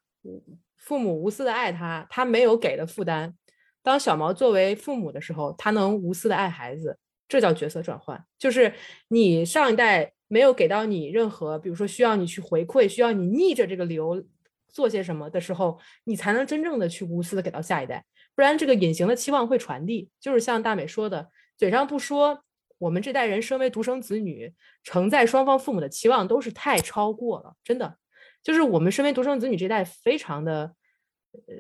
[0.78, 3.36] 父母无私的爱他，他没有给的负担。
[3.84, 8.24] 当小毛作为父母的时候，他能无私的爱孩子，这叫角色转换。
[8.40, 8.74] 就是
[9.10, 14.24] 你上一代没有给到你任何，比如说需要你去回馈，需要你逆着这个流。
[14.68, 18.04] 做些什么的时候，你才能真正的去无私的给到下一代，
[18.36, 20.10] 不然这个隐形的期望会传递。
[20.20, 22.44] 就是像大美说的，嘴上不说，
[22.78, 24.54] 我们这代人身为独生子女，
[24.84, 27.98] 承载双方父母的期望都是太超过了，真的。
[28.44, 30.74] 就是我们身为独生子女这代，非常的，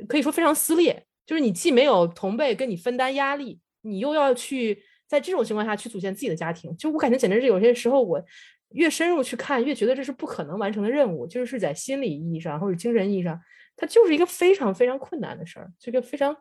[0.07, 1.05] 可以说非常撕裂。
[1.25, 8.23] 就是你既没有同辈跟你分担压力，你又要去在这种情况下去组建自己的家庭，就我感觉简直是有些时候我。
[8.71, 13.39] 越深入去看，越觉得这是不可能完成的任务，就是在心理意义上或者精神意义上，
[13.75, 16.35] 它就是一个非常非常困难的事儿，这个非常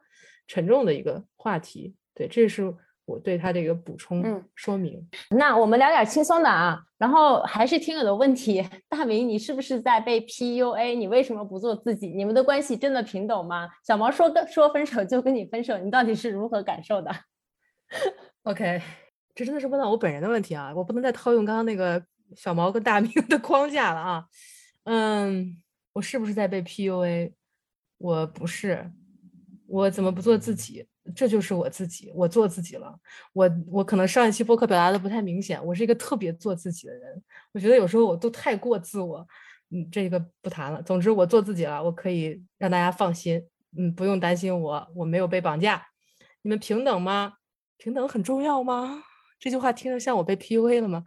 [0.48, 1.94] 沉重的一个话题。
[2.14, 5.08] 对，这是我对他这个补充说明。
[5.30, 10.96] 那我们聊点轻松的啊，然后还是听友的问题， 大明，你是不是在被 PUA？
[10.96, 12.08] 你为什么不做自己？
[12.08, 13.68] 你们的关系真的平等吗？
[13.84, 17.10] 小毛说跟说分手就跟你分手，你到底是如何感受的
[18.42, 18.82] ？OK，
[19.34, 22.04] 这真的是问到我本人的问题啊，我不能再套用刚刚那个。
[22.34, 24.26] 小毛跟大明的框架了啊，
[24.84, 25.62] 嗯，
[25.92, 27.32] 我是不是在被 PUA？
[27.98, 28.90] 我不是，
[29.66, 30.86] 我怎么不做自己？
[31.14, 32.98] 这就是我自己，我做自己了。
[33.32, 37.22] 我我可能上一期播客表达的不太明显，我是一个特别做自己的人。
[37.52, 39.24] 我觉得有时候我都太过自我，
[39.70, 40.82] 嗯，这个不谈了。
[40.82, 43.40] 总之我做自己了，我可以让大家放心，
[43.78, 45.86] 嗯，不用担心我，我没有被绑架。
[46.42, 47.34] 你们平等吗？
[47.78, 49.04] 平等很重要吗？
[49.38, 51.04] 这句话听着像我被 PUA 了吗？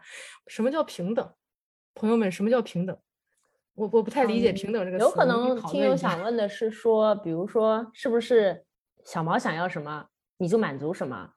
[0.47, 1.33] 什么叫平等？
[1.95, 2.97] 朋友们，什么叫平等？
[3.75, 5.03] 我我不太理解平等这个词。
[5.03, 8.65] 有可能听友想问的是说，比如说，是不是
[9.05, 10.05] 小毛想要什么
[10.37, 11.31] 你就满足什么？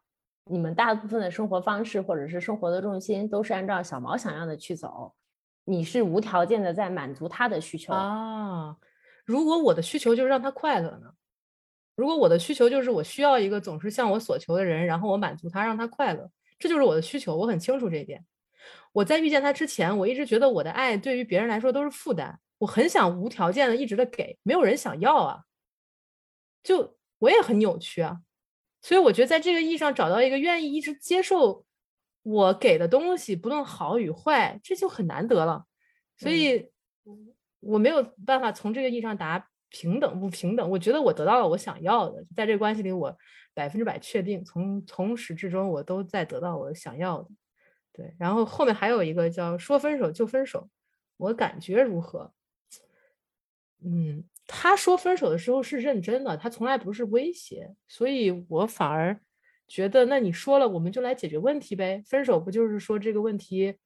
[0.44, 5.14] 你们大部分的生活方式或者是生活的重心都是按照小毛想要的去走，
[5.64, 8.76] 你是无条件的在满足他的需求啊？
[9.24, 11.12] 如果我的需求就是让他快乐呢？
[11.94, 16.28] 如果我的需求就是我需要一个总是向我所求的人，然后我满足他，让他快乐？
[16.62, 18.24] 这就是我的需求，我很清楚这一点。
[18.92, 22.38] 我在遇见他之前，我一直觉得我的爱对于别人来说都是负担。
[22.58, 25.40] 我很想无条件的一直的给，没有人想要啊。
[26.62, 28.20] 就我也很扭曲啊，
[28.80, 31.64] 所以我觉得在这个意义上找到一个愿意一直接受
[32.22, 35.66] 我给的东西，不论好与坏，这就很难得了。
[36.16, 36.70] 所以
[37.58, 40.70] 我没有办法从这个意义上答平等不平等。
[40.70, 43.18] 我觉得我得到了我想要的，在这关系里我。
[43.54, 47.28] 百分之百确定，从从始至终我都在得到我想要的，
[47.92, 48.14] 对。
[48.18, 50.70] 然后后面还有一个叫说分手就分手，
[51.18, 52.32] 我感觉如何？
[53.84, 59.20] 嗯，他说分手的时候是认真的，他从来不是威胁，所以我反而
[59.68, 62.02] 觉得，那你说了，我们就来解决问题呗。
[62.06, 63.76] 分手不就是说这个问题，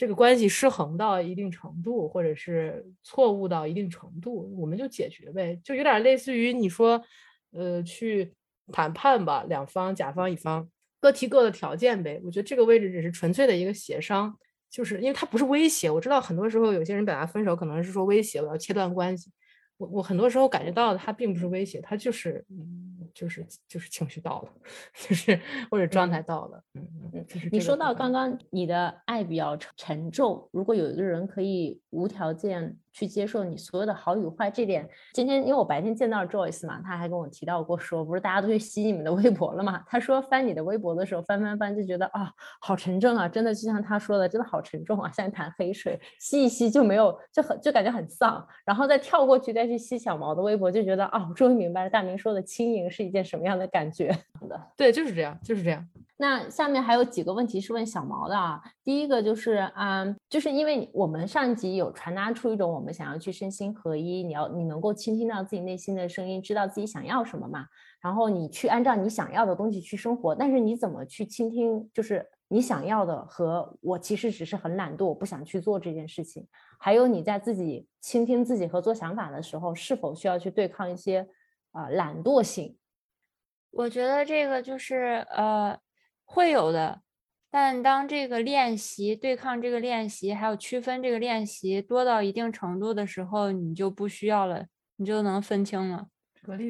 [0.00, 7.02] 这个关系失衡到一定程度，或者是错误到一定程度，我们就解决呗，就有点类似于你说，
[7.52, 8.32] 呃，去。
[8.72, 12.20] 谈判吧，两方甲方乙方各提各的条件呗。
[12.24, 14.32] 我觉得这个位置只是纯粹的一个协商。
[14.70, 15.90] 就是因为它不是威胁。
[15.90, 19.28] 我知道很多时候有些人表达分手可能是说威胁，我要切断关系。
[19.76, 22.44] 我我很多时候感觉到他并不是威胁，他就是
[23.14, 24.48] 就是就是情绪到了，
[24.94, 25.38] 就是
[25.70, 26.62] 或者状态到了。
[26.74, 32.76] 嗯嗯，你说到刚刚你的爱比较沉重，如果有一个人可以无条件。
[32.92, 39.84] 去接受你所有的好与坏，这点今天因为我白天见到了 Joyce 嘛，他还跟我提到过，说不是大家都去吸你们的微博了嘛？
[39.86, 54.16] 他说翻你的微博的时候翻翻翻就觉得啊，好沉重啊，真的就像他说的，真的好沉重啊，像一潭黑水，吸一吸就没有，就很就感觉很丧，然后再跳过去再去吸小毛的微博，就觉得啊，我终于明白了大明说的轻盈是一件什么样的感觉。
[54.76, 55.86] 对，就是这样，就是这样。
[56.16, 58.60] 那下面还有几个问题是问小毛的啊。
[58.84, 67.64] 第一个就是啊，就是因为我们上一集有传达出一种我们想要去身心合一，你要你能够倾听到自己内心的声音，知道自己想要什么嘛。
[68.02, 76.46] 然后你去按照你想要的东西去生活，但是你怎么去倾听，就是你想要的和我其实只是很懒惰，我不想去做这件事情。
[76.78, 81.26] 还有你在自己倾听自己和做想法的时候，是否需要去对抗一些
[81.72, 82.76] 啊懒惰性？
[83.70, 85.78] 我觉得这个就是呃。
[86.32, 87.00] 会有的，
[87.50, 96.06] 但当这个练习对抗这个练习，还有区分这个练习多到一定程度的时候，你就不需要了，你就能分清了。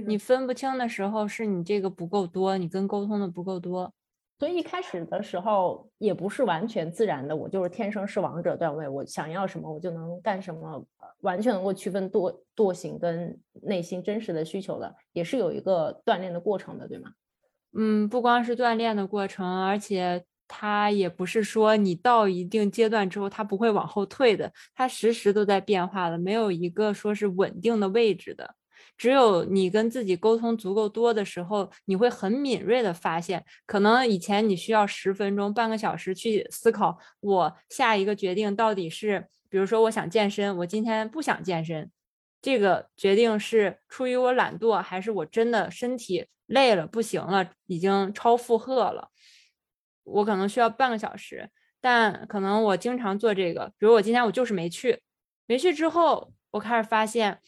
[0.06, 3.92] 你分不清的时候，是你这个不够多，你跟沟通的不够多。
[4.38, 10.82] 所以一开始的时候也不是完全自然的，我就是天生是王者段位，我想要什么我就能干什么，
[11.20, 17.11] 完全能够区分惰惰性跟内心真实的需求的，也是有一个锻炼的过程的，对吗？
[17.72, 28.56] 嗯，不光是锻炼的过程，而且它也不是说你到一定阶段之后，它不会往后退的，它时时都在变化的，没有一个说是稳定的位置的。
[28.96, 41.90] 只有你跟自己沟通足够多的时候，你会很敏锐的发现，可能以前你需要十分钟、半个小时去思考，我下一个决定到底是，比如说我想健身，我今天不想健身。
[42.40, 49.10] 这个决定是出于我懒惰，还是我真的身体累了不行了，已经超负荷了？
[50.04, 55.02] 我可能需要半个小时，但可能我经常做这个，比如我今天我就是没去，
[55.46, 57.40] 没去之后，我开始发现。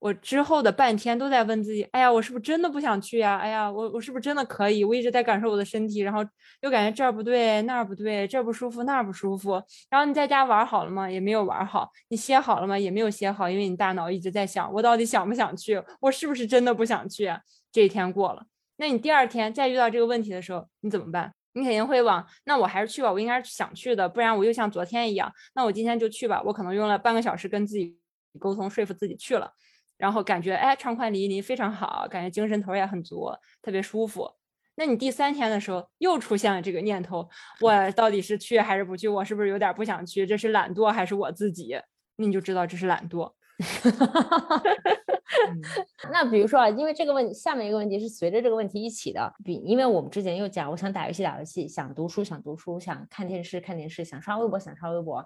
[0.00, 3.36] 我之后的半天都在问自己：哎呀，我是不是真的不想去呀？
[3.36, 4.82] 哎呀，我我是不是真的可以？
[4.82, 6.24] 我一直在感受我的身体，然后
[6.62, 9.62] 又感觉这儿不对，那儿不对，这儿不舒服，那儿不舒服。
[9.90, 11.08] 然后你在家玩好了吗？
[11.10, 11.90] 也没有玩好。
[12.08, 12.78] 你歇好了吗？
[12.78, 15.82] 也没有歇好，因为你大脑一直在想：我到底想不想去？
[16.00, 17.30] 我是不是真的不想去？
[17.70, 18.44] 这一天过了，
[18.78, 21.32] 那你第二天再遇到这个问题的时候，你怎么办？
[21.52, 25.30] 你肯定会往那我还是去吧，我应该是想去的，不然我又像昨天一样。
[25.54, 26.40] 那我今天就去吧。
[26.46, 27.98] 我可能用了半个小时跟自己
[28.38, 29.52] 沟通，说服自己去了。
[30.00, 34.28] 然后感觉哎畅快淋漓非常好，感觉精神头也很足，特别舒服。
[34.76, 37.28] 那你第三天的时候又出现了这个念头，
[37.60, 39.06] 我到底是去还是不去？
[39.06, 40.26] 我是不是有点不想去？
[40.26, 41.78] 这是懒惰还是我自己？
[42.16, 43.30] 那你就知道这是懒惰。
[46.10, 49.30] 那比如说啊，因为这个问题，下面一个问题是随着这个问题一起的。
[49.44, 55.22] 比因为我们之前又讲，我想打游戏打游戏，想读书想读书，想看电视看电视，想刷微博想刷微博，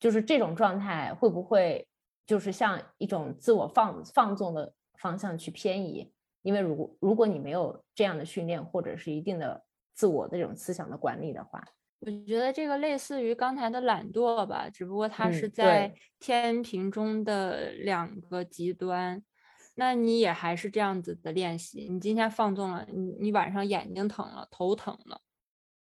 [0.00, 1.86] 就是这种状态会不会？
[2.26, 11.62] 就是像一种自我放放纵的方向去偏移，因为如果如果你没有这样的训练或者是一定的自我的这种思想的管理的话，
[12.00, 19.22] 我觉得这个类似于刚才的懒惰吧，只不过它是在天平中的两个极端。
[19.76, 25.20] 那你也还是这样子的练习，你今天放纵了，你你晚上眼睛疼了，头疼了，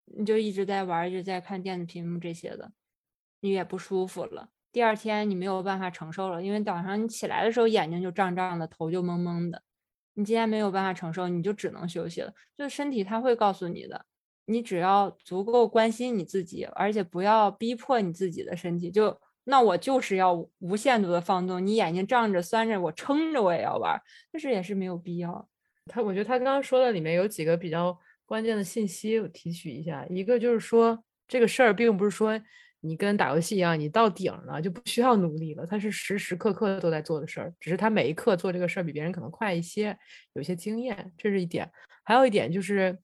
[0.06, 2.72] 你就一直在玩，一直在看电子屏幕这些的，
[3.40, 4.48] 你也不舒服了。
[4.76, 9.62] 第二天你没有办法承受了，因为早上你起来的时候眼睛就胀胀的，头就懵懵的。
[10.12, 12.30] 你今天没有办法承受，你就只能休息了。
[12.58, 14.04] 就身体他会告诉你的，
[14.44, 18.90] 你只要足够关心你自己，而且不要逼迫你自己的身体。
[18.90, 23.98] 就那我就是要无限度的放纵，你眼睛胀着酸着，我撑着我也要玩，
[24.30, 25.48] 但是也是没有必要。
[25.86, 30.04] 他我觉得他刚刚说的里面有几个比较关键的信息，我提取一下。
[30.10, 32.38] 一个就是说这个事儿并不是说。
[32.80, 35.66] 你跟打游戏一样，你到顶了就不需要努力了。
[35.66, 39.96] 他是时时刻刻都在做的事儿，只是他每一刻做这个事儿比别人可能快一些，
[40.34, 41.68] 有些经验，这是一点。
[42.04, 42.96] 还有一点就是，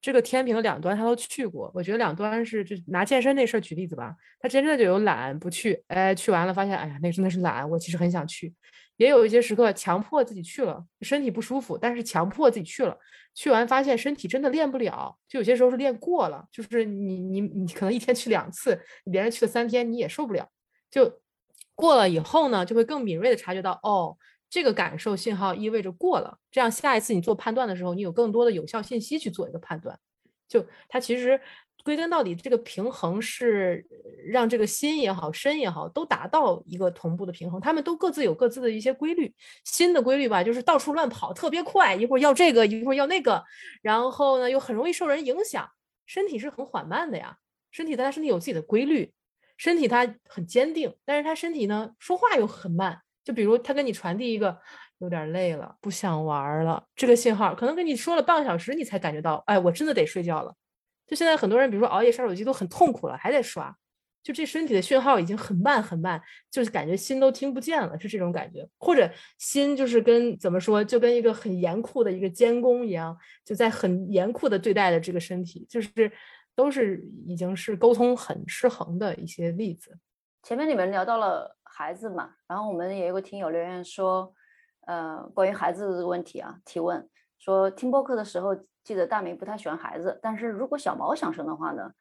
[0.00, 1.70] 这个天平的两端他都去过。
[1.74, 8.52] 我觉得两端是，就拿健身那事儿举例子吧，他真正就有懒不去，哎，去完了发现，哎呀，那真的是懒，我其实很想去。
[9.00, 12.94] 也有一些时刻强迫自己去了，身体不舒服，但是强迫自己去了，
[13.34, 18.78] 去完发现身体真的练不了，就有些时候是练过了，就是你你你可能一天去两次，
[19.10, 20.46] 别人去了三天你也受不了，
[20.90, 21.22] 就
[21.74, 24.18] 过了以后呢，就会更敏锐的察觉到，哦，
[24.50, 29.98] 这个感受信号意味着过了，这样下一次你做判断的时候，你有更多的有效信息去做一个判断，
[30.46, 31.40] 就它其实
[31.84, 33.84] 归根到底，这个平衡是
[34.26, 37.60] 让这个心也好，身也好，都达到一个同步的平衡。
[37.60, 39.34] 他们都各自有各自的一些规律。
[39.64, 43.42] 心的规律吧，就是到处乱跑，特别快，一会儿要这个，一会儿要那个，
[43.82, 45.68] 然后呢又很容易受人影响。
[46.06, 47.36] 身体是很缓慢的呀，
[47.70, 49.12] 身体它身体有自己的规律，
[49.56, 53.00] 身体它很坚定，但是它身体呢说话又很慢。
[53.22, 54.58] 就比如他跟你传递一个
[54.98, 60.54] 有点累了，不想玩了这个信号，可能跟你说了半个小时，你才感觉到，哎，我真的得睡觉了。
[61.10, 63.76] 就现在很多人，比如说熬夜刷手机都很痛苦了，还在刷，
[64.22, 68.64] 就这身体的讯号已经很慢很慢，就是感觉心都听不见了，是这种感觉。
[68.78, 76.12] 或者心就是跟怎么说，就跟一个很严酷的一个监工一样，就在很严酷的对待的这个身体，就是
[76.54, 79.98] 都是已经是沟通很失衡的一些例子。
[80.44, 84.32] 前面你们聊到了孩子嘛，然后我们也有个听友留言说，
[84.86, 88.56] 呃，关于孩子的问题啊，提问说听播客的时候。
[88.90, 91.92] 记得大明不太喜欢孩子，但是如果小毛想生的话呢，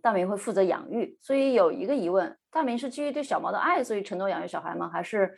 [0.00, 1.16] 大明会负责养育。
[1.20, 4.90] 所以有一个疑问：大明是基于对小毛的爱，所以承诺养育小孩吗？
[4.92, 5.32] 还是，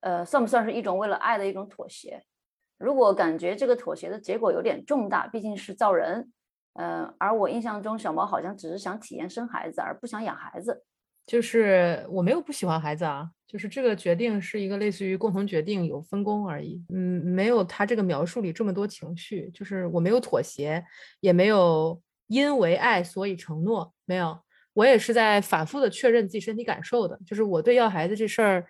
[0.00, 2.22] 呃，算不算是一种为了爱的一种妥协？
[2.76, 6.30] 如果感觉这个妥协的结果有点重大，毕竟是造人，
[6.74, 10.84] 嗯，而我印象中小毛好像只是想体验生孩子，而不想养孩子。
[11.26, 16.84] 就是我没有不喜欢孩子啊，就是这个决定是一个类似于共同决定，有分工而已。
[16.92, 20.84] 嗯，没有他这个描述里这么多情绪，就是我没有妥协，
[21.20, 24.36] 也没有因为爱所以承诺，没有。
[24.74, 28.66] 我也是在反复的确认自己身体感受的，就是我对要孩子这事儿，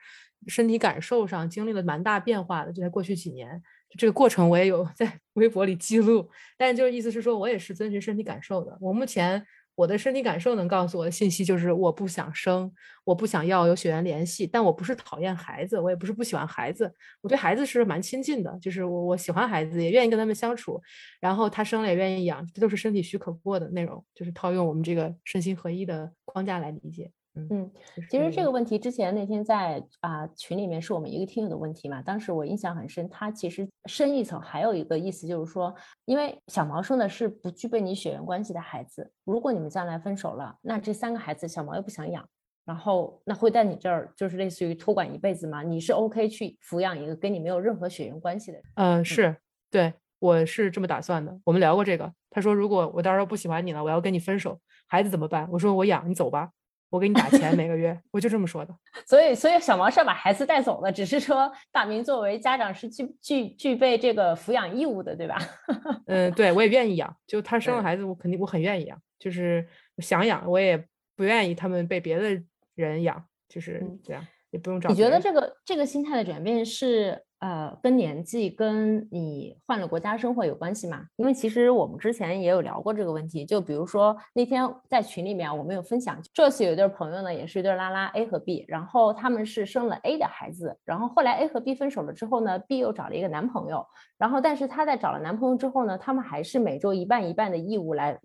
[0.46, 3.62] 身体感受上经历了蛮大变化的，就在过去几年，
[3.96, 6.28] 这个过程我也有 在微博里记录。
[6.58, 9.42] 但就是意思是说我也是遵循身体感受的，我目前。
[9.74, 12.70] 我的身体感受能告诉我的信息就是我不想生，
[13.04, 16.92] 我不想要有血缘联系，但我不是讨厌孩子，我也不是不喜欢孩子，
[17.22, 20.80] 我对孩子是蛮亲近的，就是我我喜欢孩子，也愿意跟他们相处，
[21.20, 27.10] 然后他生了也愿意养，这都是身体许可过的内容，就是套用我们这个身心合一的框架来理解。
[27.34, 27.70] 嗯，
[28.10, 33.08] 其实这个问题之前那天在啊群里面是我们一个听友的问题嘛，当时我印象很深。
[33.08, 35.74] 他其实深一层还有一个意思就是说，
[36.04, 42.22] 因为小毛生的是不具备你血缘关系的孩子，如果你们将来分手了，那这三个孩子小毛又不想养，
[42.66, 45.62] 然后那会在你这儿就是类似于托管一辈子吗？
[45.62, 48.64] 你是 OK 去抚养一个跟你没有任何血缘关系的人？
[48.74, 49.34] 嗯，是
[49.70, 51.34] 对，我是这么打算的。
[51.44, 55.48] 我们聊过这个，他说如果我到时候不喜欢你了，我要跟你分手，孩子怎么办？
[55.50, 56.50] 我说我养，你走吧。
[56.92, 58.76] 我给你打钱每个月，我就这么说的。
[59.08, 65.38] 所以，所以小毛是要把孩子带走了，只是说大明作为家长是具具具备这个抚养义务的，对吧？
[66.06, 67.16] 嗯，对，我也愿意养。
[67.26, 69.66] 就他生了孩子，我肯定我很愿意养，就是
[69.98, 70.76] 想养，我也
[71.16, 72.38] 不愿意他们被别的
[72.74, 74.90] 人养，就是这样，也不用找。
[74.90, 77.24] 你觉得这个这个心态的转变是？
[77.42, 81.04] 呃，跟年纪跟你换了国家生活有关系吗？
[81.16, 83.44] 因为其实我们之前也有聊过这个问题。
[83.44, 93.84] 就比如说那天在群里面，我们有分享，这次有一对朋友呢，也是一对拉拉 A 和 B，然后他们是生了 A 的孩子，然后后来 A 和 B 分手了之后呢，B 又找了一个男朋友，
[94.16, 98.16] 然后但是他在找了男朋友之后呢，他们还是每周一半一半的义务来，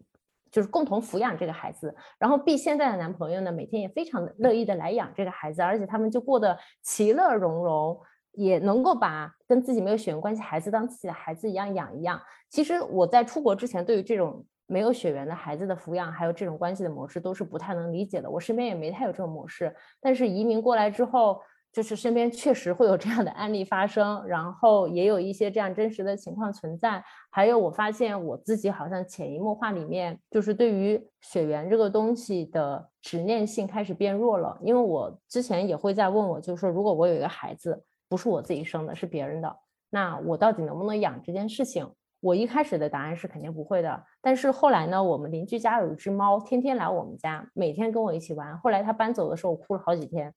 [0.51, 1.95] 就是共同抚养这个孩子。
[2.19, 7.99] 然后 B 现在的男朋友呢，每天也非常乐意的来养这个孩子，而且他们就过得其乐融融。
[8.37, 12.21] 也能够把跟自己没有血缘关系孩子当自己的孩子一样养一样。
[12.51, 18.29] 其实我在出国之前，对于这种没有血缘的孩子的抚养，还有这种关系的模式，都是不太能理解的。
[18.29, 19.75] 我身边也没太有这种模式。
[19.99, 21.41] 但是移民过来之后，
[21.73, 27.03] 就是身边确实会有这样的案例发生，然后也有一些这样真实的情况存在。
[27.31, 34.57] 还有我发现我自己好像潜移默化里面，就是对于血缘这个东西的执念性开始变弱了。
[34.61, 37.83] 因为我之前也会在问我，就是说如果我有一个孩子。
[38.09, 39.57] 不是我自己生的，是别人的。
[39.89, 41.89] 那我到底能不能养这件事情？
[42.19, 44.03] 我一开始的答案是肯定不会的。
[44.21, 48.57] 但是后来呢，我们邻居家有一只猫，天天来我们家，每天跟我一起玩。
[48.57, 50.33] 后来它搬走的时候，我哭了好几天。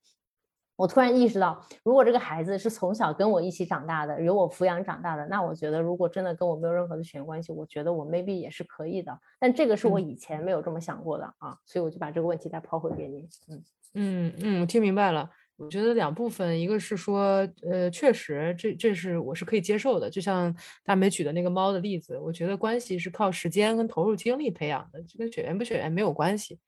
[0.76, 9.18] 我突然意识到，如果这个孩子是从小跟我一起长大的，由我抚养长大的，那我觉得如果真的跟我没有任何的血缘关系，我觉得我 maybe 也是可以的。
[9.38, 13.28] 但这个是我以前没有这么想过的啊，所以我就把这个问题再抛回给你。
[13.48, 15.28] 嗯嗯嗯，我听明白了。
[15.60, 20.08] 我觉得两部分，一个是说，呃，确实，这这是我是可以接受的。
[20.08, 26.58] 就像大美举的那个猫的例子，我觉得关系是靠时间跟投入精力培养的，这跟血缘不血缘没有关系。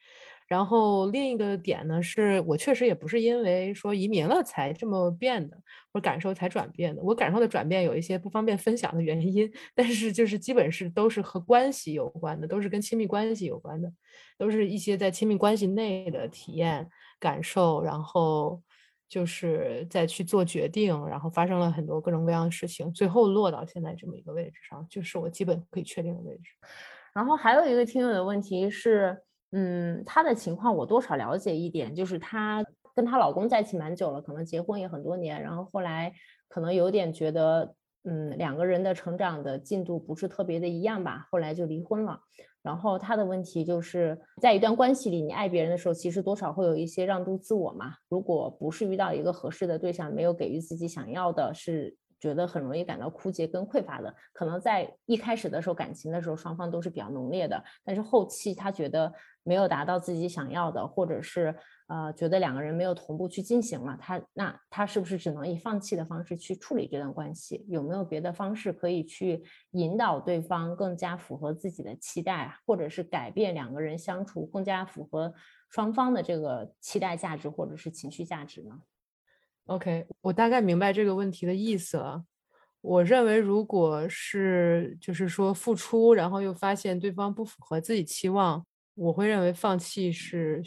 [0.47, 5.57] 然后另一个点呢，是我确实也不是因为说移民了才这么变的，
[5.91, 7.03] 或感受才转变的。
[7.03, 13.91] 我感受的转变有一些不方便分享的原因， 但是就是基本是都是和关系有关的，都是跟亲密关系有关的，
[14.37, 16.87] 都是一些在亲密关系内的体验
[17.19, 18.61] 感受，然后。
[19.13, 26.45] 就是再去做决定，然后发生了很多各种各样的事情，最后落到现在这么一个位置上，就是我基本可以确定的位置。
[27.13, 36.11] 然后还有一个听友的问题是，嗯，她的情况我多少了解一点，就是她跟她老公在一起蛮久了，可能结婚也很多年，然后后来
[36.49, 42.19] 可能有点觉得，嗯，两个人的成长的进度不是特别的一样吧，后来就离婚了。
[42.63, 47.95] 然后他的问题就是在一段关系里，你爱别人的时候，其实多少会有一些让渡自我嘛。
[48.09, 54.15] 如果不是遇到一个合适的对象，没有给予自己想要的，是觉得很容易感到枯竭跟匮乏的。
[54.33, 59.13] 可能在一开始的时候，感情的时候，双方都是比较浓烈的，但是后期他觉得
[59.43, 61.55] 没有达到自己想要的，或者是。
[61.89, 67.67] 呃，觉得两个人没有同步去进行了，他那他是不是只能以放弃的方式去处理这段关系？
[67.69, 75.35] 有没有别的方式可以去引导对方更加符合自己的期待，或者是改变两个人相处更加符合
[75.69, 78.81] 双方的这个期待价值或者是情绪价值呢
[79.67, 82.25] ？OK，我大概明白这个问题的意思了。
[82.81, 88.65] 我认为，如果是就是说付出，然后又发现对方不符合自己期望，
[89.03, 90.63] 我会认为放弃是。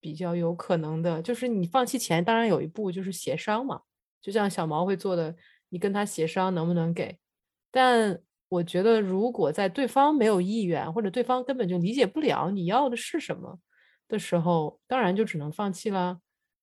[0.00, 3.80] 比较有可能的，就是你放弃前，当然有一步就是协商嘛，
[4.22, 5.34] 就像小毛会做的，
[5.70, 7.18] 你跟他协商能不能给。
[7.72, 8.16] 但
[8.48, 13.58] 我觉得，如果在对方没有意愿，或者对方根本就理解不了你要的是什么
[14.06, 16.20] 的时候，当然就只能放弃了。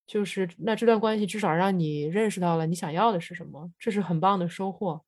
[0.07, 5.03] 就是那这段关系至少让你认识到了你想要的是什么，这是很棒的收获。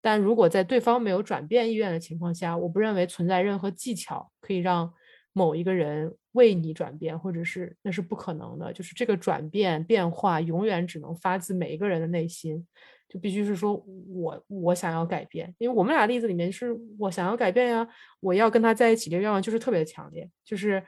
[0.00, 4.92] 但如果在对方没有转变意愿的情况下，我不认为存在任何技巧可以让。
[5.32, 12.66] 某一个人为你转变，或者是那是不可能的，就是这个转变变化永远只能发自每一个人的内心，
[13.08, 13.72] 就必须是说
[14.08, 17.88] 我我想要改变，因为我们俩例子里面是我想要改变呀，
[18.18, 20.84] 我要跟他在一起，这个愿望就是特别强烈，就是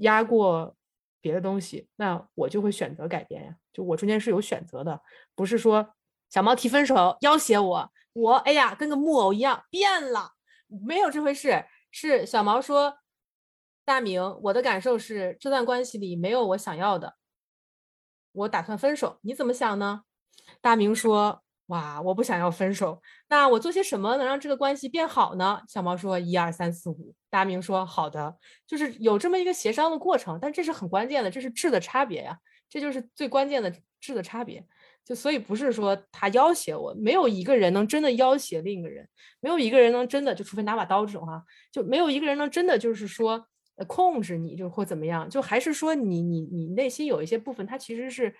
[0.00, 0.76] 压过
[1.22, 5.00] 别的东西，那我就会选择改变呀，就我中间是有选择的，
[5.34, 5.95] 不是说
[6.28, 10.32] 小猫提分手要挟我，我哎呀跟个木偶一样变了，
[10.86, 12.98] 没有这回事，是小毛说。
[13.84, 17.14] 大明，我的感受是这段关系里没有我想要的，
[18.32, 19.20] 我打算分手。
[19.22, 20.02] 你怎么想呢？
[20.60, 23.00] 大明说：“哇，我不想要分手。
[23.28, 32.36] 那我做些什么能让这个关系变好呢？”小毛说：“一二三四五。”大明说：“好的，就是有这么一个协商的过程，但这是很关键的，这是质的差别呀，
[32.68, 34.66] 这就是最关键的质的差别。
[35.06, 39.08] 就所以不是说他要挟我，没有一个人能真的要挟另一个人，
[39.40, 41.42] 没有一个人能真的就除非拿把刀这种哈，
[41.72, 43.46] 就没有一个人能真的就是说。”
[43.86, 48.34] 控制你就或怎么样，就还是说你你你内心有一些部分，他其实是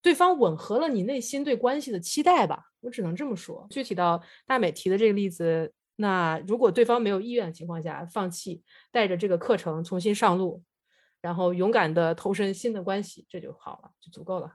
[0.00, 2.58] 对方吻合了你内心对关系的期待吧？
[2.80, 3.66] 我只能这么说。
[3.68, 10.62] 具体到大美提的这个例子，那如果对方没有意愿的情况下放弃，带着这个课程重新上路，
[11.20, 14.54] 然后勇敢的投身新的关系，这就好了，就足够了。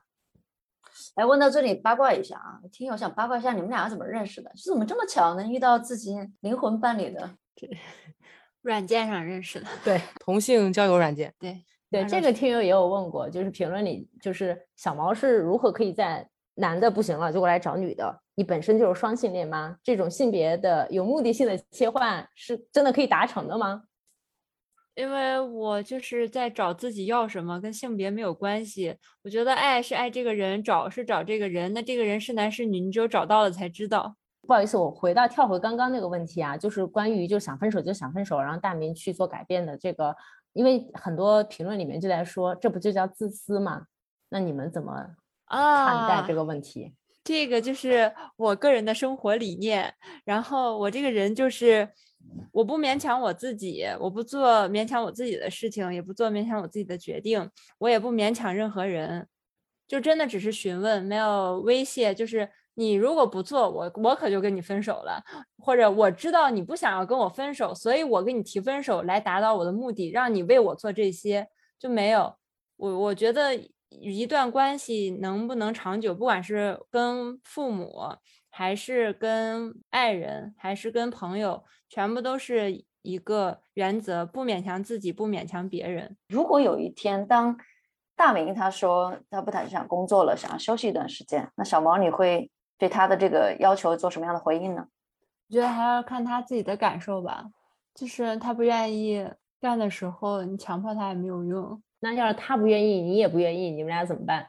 [1.15, 4.51] 来问到这里八卦一下啊，听友想八卦一下你们俩怎么认识的？
[4.55, 7.29] 是怎么这么巧能遇到自己灵魂伴侣的？
[7.55, 7.69] 这。
[8.63, 18.19] 软件上认识的，对， 同性交友软件，对对，这个听友也有问过，就是评论里，就是小毛是如何可以在男的不行了就过来找女的？
[18.35, 19.77] 你本身就是双性恋吗？
[19.81, 23.83] 这种性别的有目的性的切换是真的可以达成的吗？
[24.97, 28.97] 因为我就是在找自己要什么，跟性别没有关系。
[29.23, 34.15] 我觉得爱是爱这个人，找是找这个人，那这个人是男是女，你只有找到了才知道。
[34.47, 40.15] 不好意思，我回到跳回刚刚那个问题啊，就是关于就想分手就想分手，然后大明去做改变的这个，
[40.53, 43.83] 因为很多评论里面就在说，这不就叫自私吗？
[44.29, 44.91] 那你们怎么
[45.45, 46.95] 看待这个问题？
[47.23, 49.93] 这个就是我个人的生活理念。
[50.25, 51.87] 然后我这个人就是，
[52.51, 59.28] 我不勉强我自己，我不做勉强我自己的事情，也不做勉强我自己的决定，我也不勉强任何人，
[59.88, 62.49] 就真的只是询问，没有威胁，就是。
[62.80, 65.19] 你如果不做，我我可就跟你分手了，
[65.57, 71.47] 或者我知道你不想要跟我分手，所以我跟你提分手来达到我的目的，让你为我做这些
[71.80, 72.36] 就没有。
[72.75, 73.59] 我我觉得
[73.89, 77.95] 一段关系能不能长久，不管是跟父母，
[78.58, 86.18] 还是跟爱人，还是跟朋友，全部都是一个原则：不勉强自己，不勉强别人。
[86.30, 87.55] 如果有一天，当
[88.16, 92.49] 大明他说他不太想工作了，想要休息一段时间，那小毛你会？
[92.80, 94.88] 对他的这个要求做什么样的回应呢？
[95.49, 97.45] 我觉得还要看他自己的感受吧。
[97.93, 99.24] 就是他不愿意
[99.62, 101.80] 干的时候，你强迫他也没有用。
[101.99, 104.47] 那要是他不愿意，你也不愿意，你们俩怎么办？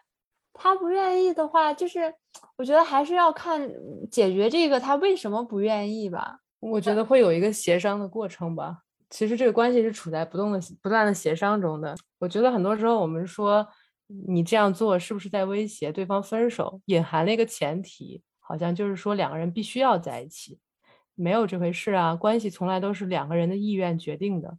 [0.59, 2.13] 他不愿意的话，就是
[2.57, 3.71] 我觉得还是要看
[4.11, 6.41] 解决这个他为什么不愿意吧。
[6.61, 8.79] 我觉得会有一个协商的过程吧。
[9.09, 11.97] 其实这个关系是处在不动的、不断的协商中的。
[12.19, 13.67] 我觉得很多时候我们说。
[14.27, 16.81] 你这样做是不是在威胁对方分手？
[16.87, 20.59] 隐含了一个前提，好像就是说两个人必须要在一起，
[21.15, 22.17] 没有这回事啊！
[22.17, 24.57] 关系从来都是两个人的意愿决定的。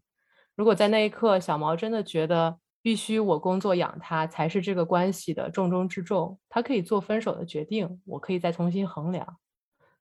[0.56, 9.38] 如果在那一刻小毛真的觉得必须我工作养他才是这个关系的重中之重，他可以做分手的决定，我可以再重新衡量。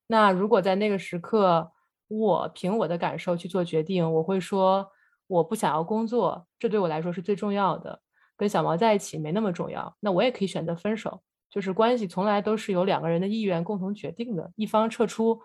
[0.07, 1.71] 那如果在那个时刻，
[2.09, 4.91] 我凭我的感受去做决定，我会说
[5.27, 8.01] 我不想要工作，这对我来说是最重要的，
[8.39, 9.95] 跟小毛在一起没那么重要。
[10.01, 11.21] 那我也可以选择分手，
[11.51, 15.39] 就是关系从来都是由两个人的意愿共同决定的，一方撤出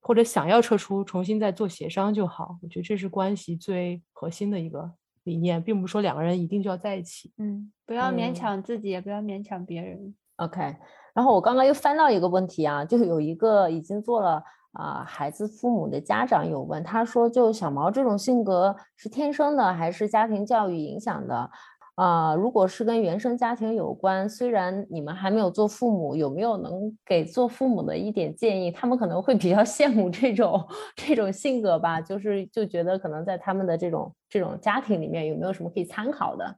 [0.00, 2.56] 或者想要撤出，重新再做协商就好。
[2.62, 4.92] 我觉得这是关系最核心的一个
[5.24, 7.32] 理念，并不是说两个人一定就要在一起。
[7.38, 10.14] 嗯，不要勉嗯强自己，也不要勉强别人。
[10.36, 10.76] OK，
[11.12, 21.48] 然后我刚刚又翻到一个问题啊，就是有一个已经做了啊、孩子父母的家长有问，他说就小毛这种性格是天生的还是家庭教育影响的？
[21.96, 28.70] 啊、如果是跟原生家庭有关，虽然你们还没有做父母，有没有能给做父母的一点建议？
[28.70, 30.66] 他们可能会比较 羡慕这种
[30.96, 36.56] 这种性格吧，就是就觉得可能在他们的这种这种家庭里面有没有什么可以参考的？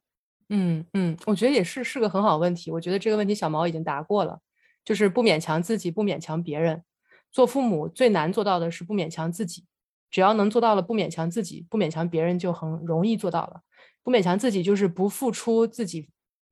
[0.48, 2.70] 嗯嗯，我觉得也是是个很好问题。
[2.70, 4.38] 我觉得这个问题小毛已经答过了，
[4.84, 6.82] 就是不勉强自己，不勉强别人。
[7.30, 9.64] 做父母最难做到的是不勉强自己，
[10.10, 13.60] 只要能做到了不勉强自己，不勉强别人就很容易做到了。
[14.06, 16.08] 不勉强自己就是不付出自己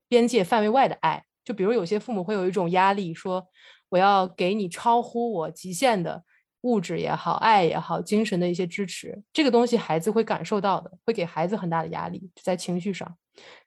[0.08, 1.24] 边界范围外的爱。
[1.44, 3.46] 就比如有些父母会有一种压力，说
[3.90, 6.24] 我要给你超乎我极限的
[6.62, 13.16] 物质也好、爱也好、精神的一些支持，这个东西孩子会感受到的，会给孩子很大的压力，在情绪上。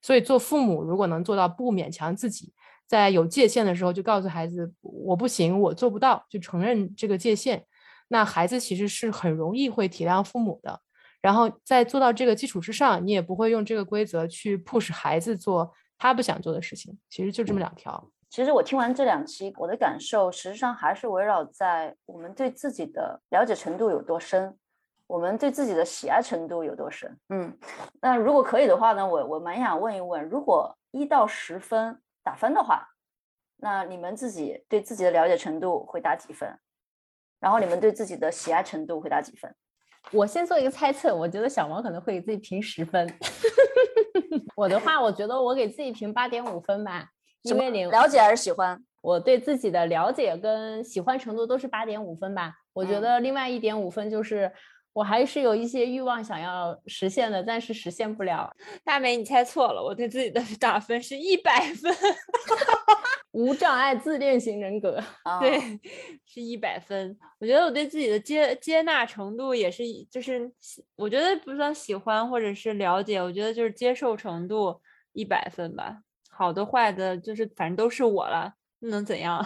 [0.01, 2.51] 所以做父母如果能做到不勉强自己，
[2.85, 7.63] 在有界限的时候就告诉孩子我不行，我做不到，就承认这个界限，
[8.09, 10.81] 那孩子其实是很容易会体谅父母的。
[11.21, 16.97] 然后在做到这个基础之上，你也不会用这个规则去 push 孩子做他不想做的事情。
[17.09, 18.11] 其实就这么两条。
[18.29, 24.55] 其实我听完这两期，我的感受实际上还是围绕在我们对自己的了解程度有多深，
[25.07, 27.17] 我们对自己的喜爱程度有多深。
[27.29, 27.57] 嗯，
[28.01, 32.89] 那如果可以的话呢，我我蛮想问一问，如果一到十分打分的话，
[33.55, 36.59] 那你们自己对自己的了解程度会打几分？
[37.39, 39.55] 然后你们对自己的喜爱程度会打几分？
[40.11, 43.07] 我先做一个猜测，我觉得小王可能会给自己评十分。
[44.55, 47.07] 我的话，我觉得我给自己评八点五分吧，
[47.43, 48.81] 因为你了解还是喜欢？
[49.01, 52.53] 我对自己的了解跟喜欢程度都是八点五分吧。
[52.73, 54.51] 我觉嗯得另外一点五分就是
[54.97, 58.51] 我还是有一些欲望想要实现的，但是实现不了。
[58.83, 61.95] 大美，你猜错了，我对自己的 打分是一百分，
[63.31, 65.59] 无障碍自恋型人格，啊，对，
[66.25, 67.15] 是一百分。
[67.39, 74.81] 我觉得我对自己的接接纳程度也是一，就是喜我觉得不算喜欢或者是了解，我觉得就是接受程度
[75.13, 75.99] 一百分吧。
[76.31, 79.45] 好的坏的，就是反正都是我了，那能怎样？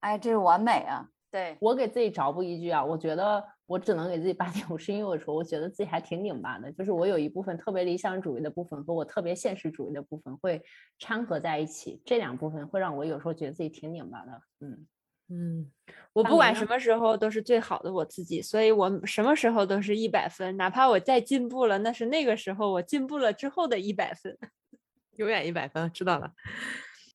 [0.00, 1.08] 哎，这是完美啊！
[1.30, 10.62] 对，我给自己找补一句啊，我觉得我只能给自己八点五，是因为我说我觉得自己还挺拧巴的，就是我有一部分特别理想主义的部分和我特别现实主义的部分会
[10.98, 14.42] 掺合在一起，这两部分会让我有时候觉得自己挺拧巴的。
[14.60, 14.86] 嗯，
[15.28, 15.72] 嗯，
[16.12, 24.36] 我不管什么时候都是最好的我自己，所以我什么时候都是一百分，哪怕我再进步了，那是那个时候我进步了之后的一百分。
[25.16, 26.32] 永远一百分，知道了。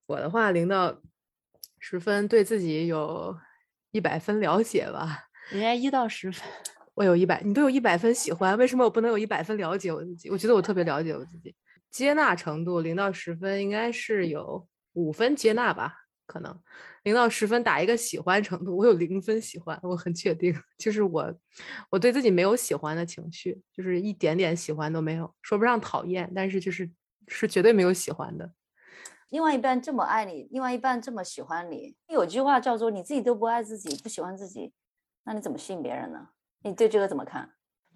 [0.08, 1.00] 我的话，零到
[1.78, 3.38] 十分，对自己有
[3.92, 5.29] 一百分了解吧。
[5.52, 6.48] 人家一到十分，
[6.94, 10.30] 我有一百，你都有一百分喜欢，为什么我不能有一百分了解我自己？
[10.30, 11.56] 我觉得我特别了解我自己。
[11.90, 15.92] 接纳程度零到十分，应该是有五分接纳吧，
[16.28, 16.56] 可能
[17.02, 21.34] 零到十分打一个喜欢程度，我有零分喜欢，我很确定， 就是我
[21.90, 26.88] 我对自己没有喜欢的情绪，就是一点点喜欢都没有，说不上讨厌，但是就是
[27.28, 28.54] 是绝对没有喜欢的。
[29.30, 34.74] 另外一半这么爱你，另外一半这么喜欢你，有句话叫做“你自己都不爱自己，不喜欢自己，
[35.30, 36.28] 那你怎么吸引别人呢？”
[36.66, 37.48] 你对这个怎么看？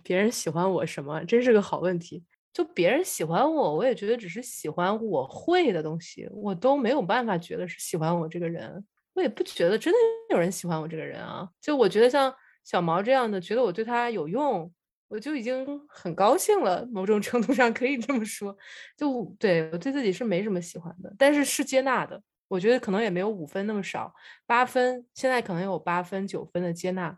[0.04, 2.24] 别人喜欢我什么，真是个好问题。
[2.54, 8.86] 就别人喜欢我，我也觉得只是喜欢我会的东西，我都没有办法觉得是喜欢我这个人。
[9.16, 9.98] 我也不觉得真的
[10.30, 11.50] 有人喜欢我这个人啊。
[11.60, 12.32] 就我觉得像
[12.64, 14.72] 小毛这样的，觉得我对他有用，
[15.08, 16.88] 我就已经很高兴了。
[16.92, 18.56] 某种程度上可以这么说。
[18.96, 22.22] 就对我对自己是没什么喜欢的，但是是接纳的。
[22.54, 24.14] 我觉得可能也没有五分那么少，
[24.46, 27.18] 八分现在可能有八分九分的接纳。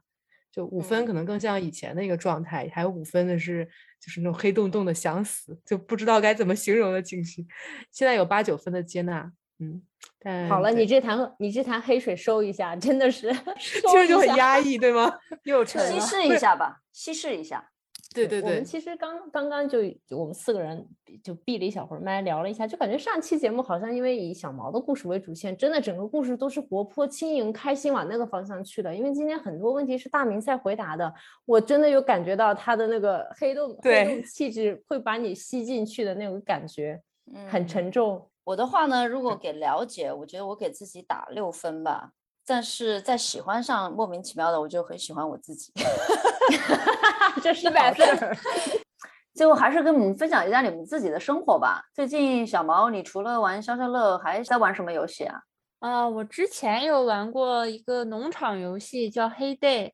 [0.49, 3.65] 就五分可能更像以前的一个状态，还有五分的是
[3.99, 7.45] 就是那种黑洞洞的想死，就不知道该怎么形容的情绪。
[7.91, 9.29] 现在有八九分的接纳，
[9.59, 9.81] 嗯，
[10.17, 15.11] 但好了，你这坛你这坛黑水收一下，真的是 收听着就很压抑，对吗？
[15.43, 15.99] 又有沉了。
[15.99, 17.71] 稀释一下吧，稀释一下。
[18.15, 20.87] 对对对我们其实刚刚刚就就我们四个人
[21.21, 28.95] 就闭了一小会儿麦聊了一下，就感觉上期节目好像因为以小毛的故事为主线，真的整个故事都是活泼、轻盈、开心往那个方向去的。
[28.95, 31.13] 因为今天很多问题是大明在回答的，
[31.45, 37.01] 我真的有感觉到他的那个黑洞黑对洞气质会把你吸进去的那种感觉，
[37.47, 38.29] 很嗯沉重。
[38.43, 42.11] 我的话呢，如果给了解，我觉得我给自己打六分吧。
[42.45, 45.73] 但是在喜欢上莫名其妙的，我就很喜欢我自己。
[47.41, 48.37] 这是100好事儿。
[49.33, 51.81] 最后还是跟我们分享一下你们自己的生活吧。
[51.93, 55.41] 最近小毛，你除了玩消消乐，还在玩什么游戏啊？
[55.79, 59.87] 啊，我之前有玩过一个农场游戏叫《黑 day》，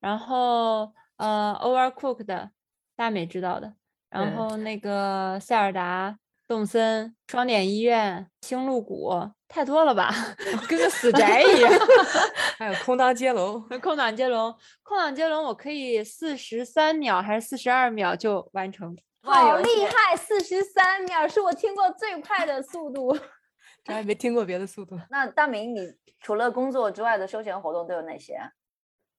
[0.00, 2.50] 然后呃，Overcooked，
[2.96, 3.72] 大美知道的，
[4.10, 6.16] 然嗯后那个塞尔达、
[6.50, 9.12] 动森、双点医院、星露谷，
[9.46, 10.12] 太多了吧，
[10.68, 11.72] 跟个死宅一样。
[12.58, 18.98] 还有空当接龙，空档接龙，空档接龙我可以四十三秒还是四十二秒就完成。
[19.22, 23.16] 好厉害，四十三秒是我听过最快的速度。
[23.86, 24.98] 咱也没听过别的速度。
[25.08, 28.50] 那大明，你除了工作之外的休闲活动都有哪些啊？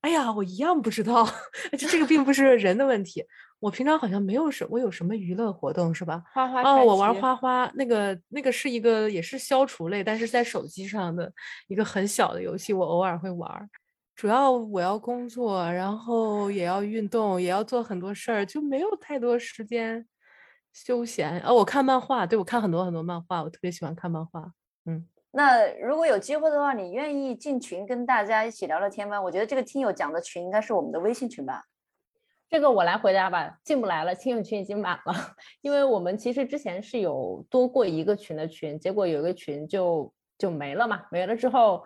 [0.01, 1.25] 哎呀，我一样不知道，
[1.79, 3.23] 这这个并不是人的问题。
[3.61, 6.15] 我平常好像没有什，我有什么娱乐活动是吧？
[6.15, 11.31] 哦，花花哦我玩花花，那个那个是一个也是消除类，但是在手机上的
[11.67, 13.69] 一个很小的游戏，我偶尔会玩儿。
[14.15, 20.05] 主要我要工作，然后也要运动，也要做很多事儿，就没有太多时间
[20.73, 21.39] 休闲。
[21.41, 24.51] 哦，我看漫画，对，我看很多很多漫画，我特别喜欢看漫画。
[24.85, 29.21] 嗯，那如果有机会的话，你愿意进群跟大家一起聊聊天吗？
[29.21, 31.63] 我觉得这个听友讲的群应该是我们的微信群吧。
[32.51, 35.13] 这个我来回答吧，进不来了，听友群已经满了，
[35.61, 41.81] 因为我们其实之前是有多过一个群的群，结果有一个群就就没了嘛，没了之后，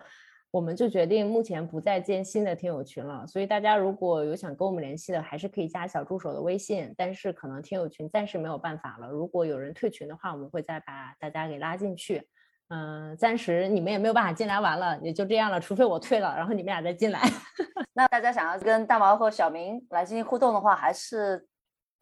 [0.50, 3.24] 我们就决定目前不再建新的听友群了。
[3.28, 9.08] 所以大家如果有想跟我们联系的，还是可以加小助手的微信，但是可能听友群暂时没有办法了。
[9.08, 12.26] 如果有人退群的话，我们会再把大家给拉进去。
[12.68, 17.20] 嗯、暂时你们也没有办法进来玩了，也就这样了，除非我退了，然后你们俩再进来。
[17.94, 21.46] 那大家想要跟大毛和小明来进行互动的话，还是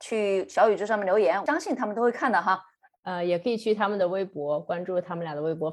[0.00, 2.60] 去小宇宙上面留言，相信他们都会看的哈。
[3.04, 5.70] 呃，也可以去他们的微博关注他们俩的微博。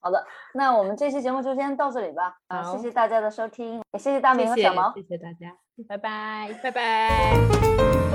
[0.00, 2.34] 好的，那我们这期节目就先到这里吧。
[2.48, 4.90] 啊，谢谢大家的收听，也谢谢大明和小毛。
[4.94, 5.54] 谢谢大家，
[5.86, 6.58] 拜拜。
[6.62, 8.09] 拜拜。